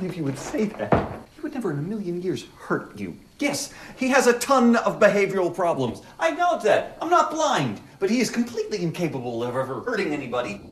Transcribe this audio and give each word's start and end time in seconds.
believe 0.00 0.16
you 0.16 0.24
would 0.24 0.38
say 0.38 0.64
that. 0.64 0.92
He 1.34 1.40
would 1.42 1.52
never 1.52 1.70
in 1.70 1.78
a 1.78 1.82
million 1.82 2.22
years 2.22 2.46
hurt 2.58 2.98
you. 2.98 3.18
Yes, 3.38 3.72
he 3.96 4.08
has 4.08 4.26
a 4.26 4.38
ton 4.38 4.76
of 4.76 4.98
behavioral 4.98 5.54
problems. 5.54 6.00
I 6.18 6.30
know 6.30 6.58
that. 6.60 6.96
I'm 7.02 7.10
not 7.10 7.30
blind. 7.30 7.82
But 7.98 8.08
he 8.08 8.20
is 8.20 8.30
completely 8.30 8.82
incapable 8.82 9.42
of 9.42 9.54
ever 9.54 9.80
hurting 9.80 10.14
anybody. 10.14 10.62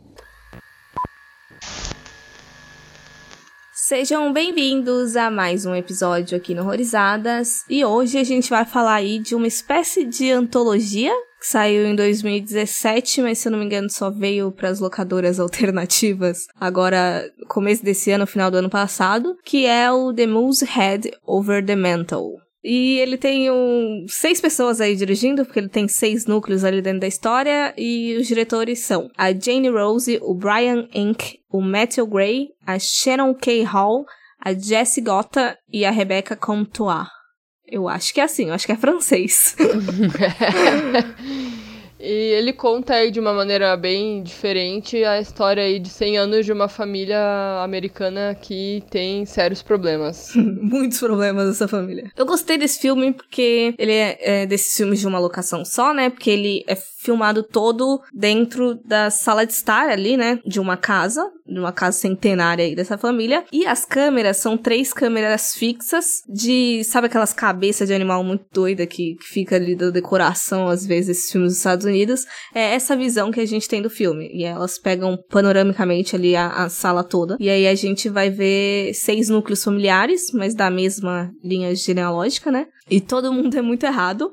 Sejam 3.88 4.30
bem-vindos 4.34 5.16
a 5.16 5.30
mais 5.30 5.64
um 5.64 5.74
episódio 5.74 6.36
aqui 6.36 6.54
no 6.54 6.60
Horrorizadas. 6.60 7.64
E 7.70 7.82
hoje 7.82 8.18
a 8.18 8.22
gente 8.22 8.50
vai 8.50 8.66
falar 8.66 8.96
aí 8.96 9.18
de 9.18 9.34
uma 9.34 9.46
espécie 9.46 10.04
de 10.04 10.30
antologia 10.30 11.10
que 11.40 11.46
saiu 11.46 11.86
em 11.86 11.96
2017, 11.96 13.22
mas 13.22 13.38
se 13.38 13.48
eu 13.48 13.52
não 13.52 13.58
me 13.58 13.64
engano 13.64 13.88
só 13.88 14.10
veio 14.10 14.52
para 14.52 14.68
as 14.68 14.78
locadoras 14.78 15.40
alternativas 15.40 16.40
agora 16.60 17.32
começo 17.48 17.82
desse 17.82 18.10
ano, 18.10 18.26
final 18.26 18.50
do 18.50 18.58
ano 18.58 18.68
passado, 18.68 19.34
que 19.42 19.64
é 19.64 19.90
o 19.90 20.12
The 20.12 20.26
Moose 20.26 20.66
Head 20.66 21.10
Over 21.24 21.64
the 21.64 21.74
Mantle. 21.74 22.47
E 22.70 22.98
ele 22.98 23.16
tem 23.16 23.50
um, 23.50 24.04
seis 24.06 24.42
pessoas 24.42 24.78
aí 24.78 24.94
dirigindo, 24.94 25.42
porque 25.42 25.58
ele 25.58 25.70
tem 25.70 25.88
seis 25.88 26.26
núcleos 26.26 26.64
ali 26.64 26.82
dentro 26.82 27.00
da 27.00 27.06
história, 27.06 27.72
e 27.78 28.14
os 28.20 28.26
diretores 28.26 28.80
são 28.80 29.08
a 29.16 29.32
Jane 29.32 29.70
Rose, 29.70 30.18
o 30.20 30.34
Brian 30.34 30.86
Ink, 30.92 31.38
o 31.48 31.62
Matthew 31.62 32.06
Gray, 32.06 32.48
a 32.66 32.78
Shannon 32.78 33.32
K. 33.32 33.62
Hall, 33.62 34.04
a 34.38 34.52
Jessie 34.52 35.02
Gotta 35.02 35.56
e 35.72 35.86
a 35.86 35.90
Rebecca 35.90 36.36
Comtois. 36.36 37.06
Eu 37.66 37.88
acho 37.88 38.12
que 38.12 38.20
é 38.20 38.24
assim, 38.24 38.48
eu 38.48 38.54
acho 38.54 38.66
que 38.66 38.72
é 38.72 38.76
francês. 38.76 39.56
E 42.00 42.32
ele 42.32 42.52
conta 42.52 42.94
aí 42.94 43.10
de 43.10 43.20
uma 43.20 43.32
maneira 43.32 43.76
bem 43.76 44.22
diferente 44.22 45.04
a 45.04 45.20
história 45.20 45.62
aí 45.62 45.78
de 45.78 45.88
100 45.88 46.18
anos 46.18 46.46
de 46.46 46.52
uma 46.52 46.68
família 46.68 47.18
americana 47.62 48.36
que 48.40 48.82
tem 48.90 49.24
sérios 49.26 49.62
problemas. 49.62 50.32
Muitos 50.36 50.98
problemas 50.98 51.48
essa 51.48 51.68
família. 51.68 52.10
Eu 52.16 52.26
gostei 52.26 52.56
desse 52.56 52.80
filme 52.80 53.12
porque 53.12 53.74
ele 53.78 53.92
é, 53.92 54.18
é 54.20 54.46
desses 54.46 54.76
filmes 54.76 55.00
de 55.00 55.06
uma 55.06 55.18
locação 55.18 55.64
só, 55.64 55.92
né? 55.92 56.10
Porque 56.10 56.30
ele 56.30 56.64
é 56.66 56.76
filmado 56.76 57.42
todo 57.42 58.00
dentro 58.12 58.74
da 58.84 59.08
sala 59.10 59.46
de 59.46 59.52
estar 59.52 59.88
ali, 59.88 60.16
né? 60.16 60.40
De 60.44 60.60
uma 60.60 60.76
casa, 60.76 61.24
de 61.46 61.58
uma 61.58 61.72
casa 61.72 61.98
centenária 61.98 62.64
aí 62.64 62.74
dessa 62.74 62.98
família. 62.98 63.44
E 63.52 63.66
as 63.66 63.84
câmeras 63.84 64.36
são 64.36 64.56
três 64.56 64.92
câmeras 64.92 65.54
fixas 65.54 66.22
de, 66.28 66.82
sabe 66.84 67.06
aquelas 67.06 67.32
cabeças 67.32 67.88
de 67.88 67.94
animal 67.94 68.22
muito 68.22 68.44
doida 68.52 68.86
que, 68.86 69.14
que 69.14 69.24
fica 69.24 69.56
ali 69.56 69.74
da 69.74 69.90
decoração, 69.90 70.68
às 70.68 70.84
vezes, 70.84 71.18
esses 71.18 71.32
filmes 71.32 71.52
dos 71.52 71.58
Estados 71.58 71.86
Unidos. 71.88 72.24
É 72.54 72.74
essa 72.74 72.96
visão 72.96 73.30
que 73.30 73.40
a 73.40 73.46
gente 73.46 73.68
tem 73.68 73.82
do 73.82 73.90
filme. 73.90 74.30
E 74.32 74.44
elas 74.44 74.78
pegam 74.78 75.18
panoramicamente 75.28 76.14
ali 76.14 76.36
a, 76.36 76.48
a 76.48 76.68
sala 76.68 77.02
toda. 77.02 77.36
E 77.40 77.50
aí 77.50 77.66
a 77.66 77.74
gente 77.74 78.08
vai 78.08 78.30
ver 78.30 78.94
seis 78.94 79.28
núcleos 79.28 79.64
familiares, 79.64 80.30
mas 80.32 80.54
da 80.54 80.70
mesma 80.70 81.30
linha 81.42 81.74
genealógica, 81.74 82.50
né? 82.50 82.66
E 82.90 83.00
todo 83.00 83.32
mundo 83.32 83.56
é 83.56 83.62
muito 83.62 83.84
errado. 83.84 84.32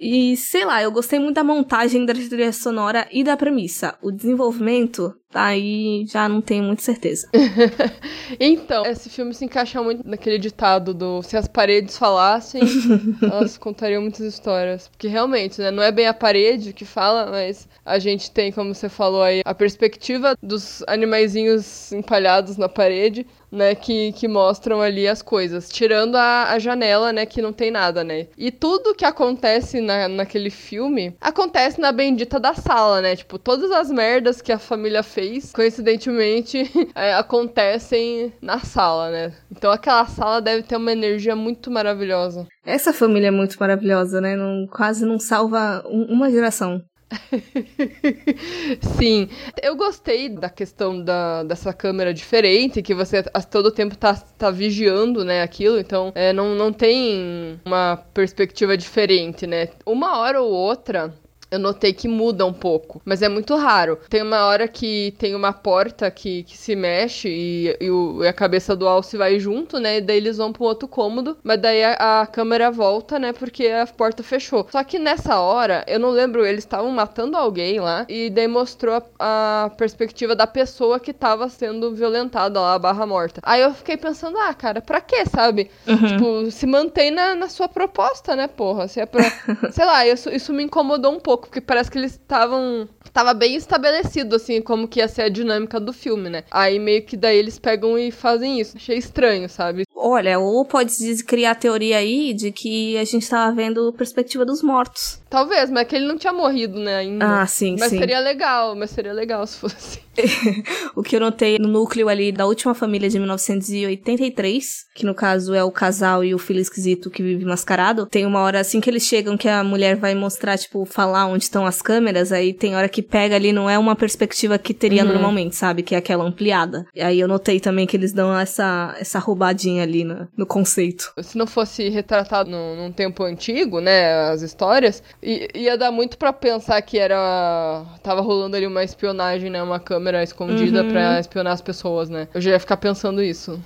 E 0.00 0.36
sei 0.36 0.64
lá, 0.64 0.80
eu 0.82 0.92
gostei 0.92 1.18
muito 1.18 1.34
da 1.34 1.44
montagem 1.44 2.06
da 2.06 2.14
trilha 2.14 2.52
sonora 2.52 3.08
e 3.10 3.24
da 3.24 3.36
premissa. 3.36 3.98
O 4.00 4.12
desenvolvimento, 4.12 5.12
aí 5.34 6.04
já 6.06 6.28
não 6.28 6.40
tenho 6.40 6.64
muita 6.64 6.82
certeza. 6.82 7.28
então, 8.40 8.84
esse 8.86 9.10
filme 9.10 9.34
se 9.34 9.44
encaixa 9.44 9.82
muito 9.82 10.06
naquele 10.08 10.38
ditado 10.38 10.94
do 10.94 11.22
se 11.22 11.36
as 11.36 11.46
paredes 11.46 11.98
falassem, 11.98 12.62
elas 13.22 13.58
contariam 13.58 14.02
muitas 14.02 14.20
histórias. 14.20 14.88
Porque 14.88 15.08
realmente, 15.08 15.60
né, 15.60 15.70
não 15.70 15.82
é 15.82 15.92
bem 15.92 16.06
a 16.06 16.14
parede 16.14 16.72
que 16.72 16.84
fala, 16.84 17.30
mas 17.30 17.68
a 17.84 17.98
gente 17.98 18.30
tem, 18.30 18.50
como 18.50 18.74
você 18.74 18.88
falou 18.88 19.22
aí, 19.22 19.42
a 19.44 19.54
perspectiva 19.54 20.36
dos 20.42 20.82
animaizinhos 20.86 21.92
empalhados 21.92 22.56
na 22.56 22.68
parede 22.68 23.26
né, 23.50 23.74
que, 23.74 24.12
que 24.12 24.28
mostram 24.28 24.80
ali 24.80 25.08
as 25.08 25.22
coisas, 25.22 25.68
tirando 25.68 26.16
a, 26.16 26.50
a 26.50 26.58
janela, 26.58 27.12
né, 27.12 27.26
que 27.26 27.42
não 27.42 27.52
tem 27.52 27.70
nada, 27.70 28.04
né. 28.04 28.26
E 28.36 28.50
tudo 28.50 28.94
que 28.94 29.04
acontece 29.04 29.80
na, 29.80 30.08
naquele 30.08 30.50
filme 30.50 31.16
acontece 31.20 31.80
na 31.80 31.90
bendita 31.90 32.38
da 32.38 32.54
sala, 32.54 33.00
né, 33.00 33.16
tipo, 33.16 33.38
todas 33.38 33.70
as 33.70 33.90
merdas 33.90 34.40
que 34.40 34.52
a 34.52 34.58
família 34.58 35.02
fez, 35.02 35.17
coincidentemente, 35.52 36.70
é, 36.94 37.14
acontecem 37.14 38.32
na 38.40 38.58
sala, 38.58 39.10
né. 39.10 39.32
Então 39.50 39.70
aquela 39.70 40.06
sala 40.06 40.40
deve 40.40 40.62
ter 40.62 40.76
uma 40.76 40.92
energia 40.92 41.34
muito 41.34 41.70
maravilhosa. 41.70 42.46
Essa 42.64 42.92
família 42.92 43.28
é 43.28 43.30
muito 43.30 43.56
maravilhosa, 43.58 44.20
né, 44.20 44.36
não, 44.36 44.66
quase 44.66 45.04
não 45.04 45.18
salva 45.18 45.84
um, 45.86 46.04
uma 46.14 46.30
geração. 46.30 46.82
Sim, 48.98 49.28
eu 49.62 49.74
gostei 49.76 50.28
da 50.28 50.50
questão 50.50 51.02
da, 51.02 51.42
dessa 51.42 51.72
câmera 51.72 52.12
diferente, 52.12 52.82
que 52.82 52.94
você 52.94 53.24
a 53.32 53.42
todo 53.42 53.70
tempo 53.70 53.96
tá, 53.96 54.14
tá 54.14 54.50
vigiando, 54.50 55.24
né, 55.24 55.42
aquilo, 55.42 55.78
então 55.78 56.12
é, 56.14 56.32
não, 56.32 56.54
não 56.54 56.72
tem 56.72 57.58
uma 57.64 57.96
perspectiva 58.12 58.76
diferente, 58.76 59.46
né. 59.46 59.68
Uma 59.86 60.18
hora 60.18 60.40
ou 60.40 60.52
outra, 60.52 61.14
eu 61.50 61.58
notei 61.58 61.92
que 61.92 62.06
muda 62.06 62.44
um 62.44 62.52
pouco, 62.52 63.00
mas 63.04 63.22
é 63.22 63.28
muito 63.28 63.56
raro. 63.56 63.98
Tem 64.08 64.22
uma 64.22 64.44
hora 64.44 64.68
que 64.68 65.14
tem 65.18 65.34
uma 65.34 65.52
porta 65.52 66.10
que, 66.10 66.42
que 66.42 66.56
se 66.56 66.76
mexe 66.76 67.28
e, 67.28 67.76
e, 67.80 67.90
o, 67.90 68.22
e 68.22 68.28
a 68.28 68.32
cabeça 68.32 68.76
do 68.76 68.86
Alce 68.86 69.16
vai 69.16 69.38
junto, 69.38 69.78
né? 69.78 69.98
E 69.98 70.00
daí 70.00 70.18
eles 70.18 70.36
vão 70.36 70.52
pro 70.52 70.64
outro 70.64 70.86
cômodo, 70.86 71.38
mas 71.42 71.60
daí 71.60 71.82
a, 71.84 72.20
a, 72.20 72.26
câmera 72.26 72.70
volta, 72.70 73.18
né? 73.18 73.32
Porque 73.32 73.66
a 73.68 73.86
porta 73.86 74.22
fechou. 74.22 74.66
Só 74.70 74.82
que 74.84 74.98
nessa 74.98 75.38
hora, 75.40 75.84
eu 75.86 75.98
não 75.98 76.10
lembro, 76.10 76.44
eles 76.44 76.64
estavam 76.64 76.90
matando 76.90 77.36
alguém 77.36 77.80
lá 77.80 78.04
e 78.08 78.28
daí 78.28 78.48
mostrou 78.48 79.02
a, 79.18 79.64
a, 79.64 79.70
perspectiva 79.70 80.36
da 80.36 80.46
pessoa 80.46 81.00
que 81.00 81.12
tava 81.12 81.48
sendo 81.48 81.94
violentada 81.94 82.60
lá, 82.60 82.74
a 82.74 82.78
barra 82.78 83.06
morta. 83.06 83.40
Aí 83.42 83.62
eu 83.62 83.72
fiquei 83.72 83.96
pensando, 83.96 84.36
ah, 84.38 84.52
cara, 84.52 84.80
pra 84.82 85.00
quê, 85.00 85.24
sabe? 85.26 85.70
Uhum. 85.86 85.96
Tipo, 85.96 86.50
se 86.50 86.66
mantém 86.66 87.10
na, 87.10 87.34
na 87.34 87.48
sua 87.48 87.68
proposta, 87.68 88.36
né, 88.36 88.48
porra? 88.48 88.86
Se 88.86 89.00
é 89.00 89.06
pra. 89.06 89.22
Sei 89.72 89.84
lá, 89.84 90.06
isso, 90.06 90.28
isso 90.30 90.52
me 90.52 90.62
incomodou 90.62 91.12
um 91.12 91.20
pouco 91.20 91.37
pouco, 91.38 91.46
porque 91.48 91.60
parece 91.60 91.90
que 91.90 91.98
eles 91.98 92.12
estavam. 92.12 92.88
Tava 93.12 93.32
bem 93.32 93.54
estabelecido, 93.56 94.36
assim, 94.36 94.60
como 94.60 94.86
que 94.86 95.00
ia 95.00 95.08
ser 95.08 95.22
a 95.22 95.28
dinâmica 95.28 95.80
do 95.80 95.92
filme, 95.92 96.28
né? 96.28 96.44
Aí 96.50 96.78
meio 96.78 97.04
que 97.04 97.16
daí 97.16 97.38
eles 97.38 97.58
pegam 97.58 97.98
e 97.98 98.10
fazem 98.10 98.60
isso. 98.60 98.76
Achei 98.76 98.98
estranho, 98.98 99.48
sabe? 99.48 99.84
Olha, 100.00 100.38
ou 100.38 100.64
pode 100.64 100.94
criar 101.24 101.50
a 101.50 101.54
teoria 101.56 101.98
aí 101.98 102.32
de 102.32 102.52
que 102.52 102.96
a 102.96 103.04
gente 103.04 103.28
tava 103.28 103.52
vendo 103.54 103.92
perspectiva 103.92 104.44
dos 104.44 104.62
mortos. 104.62 105.20
Talvez, 105.28 105.68
mas 105.70 105.82
é 105.82 105.84
que 105.84 105.96
ele 105.96 106.06
não 106.06 106.16
tinha 106.16 106.32
morrido, 106.32 106.78
né, 106.78 106.96
ainda. 106.96 107.42
Ah, 107.42 107.46
sim, 107.46 107.72
mas 107.72 107.90
sim. 107.90 107.96
Mas 107.96 107.98
seria 107.98 108.20
legal, 108.20 108.76
mas 108.76 108.90
seria 108.90 109.12
legal 109.12 109.44
se 109.46 109.58
fosse. 109.58 110.00
o 110.96 111.02
que 111.02 111.16
eu 111.16 111.20
notei 111.20 111.58
no 111.58 111.68
núcleo 111.68 112.08
ali 112.08 112.32
da 112.32 112.46
última 112.46 112.74
família 112.74 113.08
de 113.08 113.18
1983, 113.18 114.86
que 114.94 115.04
no 115.04 115.14
caso 115.14 115.54
é 115.54 115.62
o 115.62 115.70
casal 115.70 116.24
e 116.24 116.34
o 116.34 116.38
filho 116.38 116.60
esquisito 116.60 117.10
que 117.10 117.22
vive 117.22 117.44
mascarado, 117.44 118.06
tem 118.06 118.24
uma 118.24 118.40
hora 118.40 118.60
assim 118.60 118.80
que 118.80 118.88
eles 118.88 119.04
chegam 119.04 119.36
que 119.36 119.48
a 119.48 119.62
mulher 119.62 119.96
vai 119.96 120.14
mostrar, 120.14 120.56
tipo, 120.56 120.84
falar 120.84 121.26
onde 121.26 121.44
estão 121.44 121.66
as 121.66 121.82
câmeras, 121.82 122.32
aí 122.32 122.52
tem 122.52 122.74
hora 122.74 122.88
que 122.88 123.02
pega 123.02 123.36
ali, 123.36 123.52
não 123.52 123.68
é 123.68 123.78
uma 123.78 123.94
perspectiva 123.94 124.58
que 124.58 124.72
teria 124.72 125.02
uhum. 125.02 125.08
normalmente, 125.12 125.56
sabe? 125.56 125.82
Que 125.82 125.94
é 125.94 125.98
aquela 125.98 126.24
ampliada. 126.24 126.86
E 126.94 127.00
aí 127.00 127.20
eu 127.20 127.28
notei 127.28 127.60
também 127.60 127.86
que 127.86 127.96
eles 127.96 128.12
dão 128.12 128.36
essa, 128.36 128.96
essa 128.98 129.18
roubadinha 129.18 129.87
ali 129.88 130.04
no, 130.04 130.28
no 130.36 130.46
conceito. 130.46 131.12
Se 131.22 131.36
não 131.36 131.46
fosse 131.46 131.88
retratado 131.88 132.50
no, 132.50 132.76
num 132.76 132.92
tempo 132.92 133.24
antigo, 133.24 133.80
né, 133.80 134.30
as 134.30 134.42
histórias, 134.42 135.02
ia 135.22 135.76
dar 135.76 135.90
muito 135.90 136.18
para 136.18 136.32
pensar 136.32 136.80
que 136.82 136.98
era. 136.98 137.84
tava 138.02 138.20
rolando 138.20 138.56
ali 138.56 138.66
uma 138.66 138.84
espionagem, 138.84 139.50
né? 139.50 139.62
Uma 139.62 139.80
câmera 139.80 140.22
escondida 140.22 140.82
uhum. 140.82 140.90
para 140.90 141.20
espionar 141.20 141.52
as 141.52 141.62
pessoas, 141.62 142.08
né? 142.08 142.28
Eu 142.34 142.40
já 142.40 142.50
ia 142.50 142.60
ficar 142.60 142.76
pensando 142.76 143.22
isso. 143.22 143.60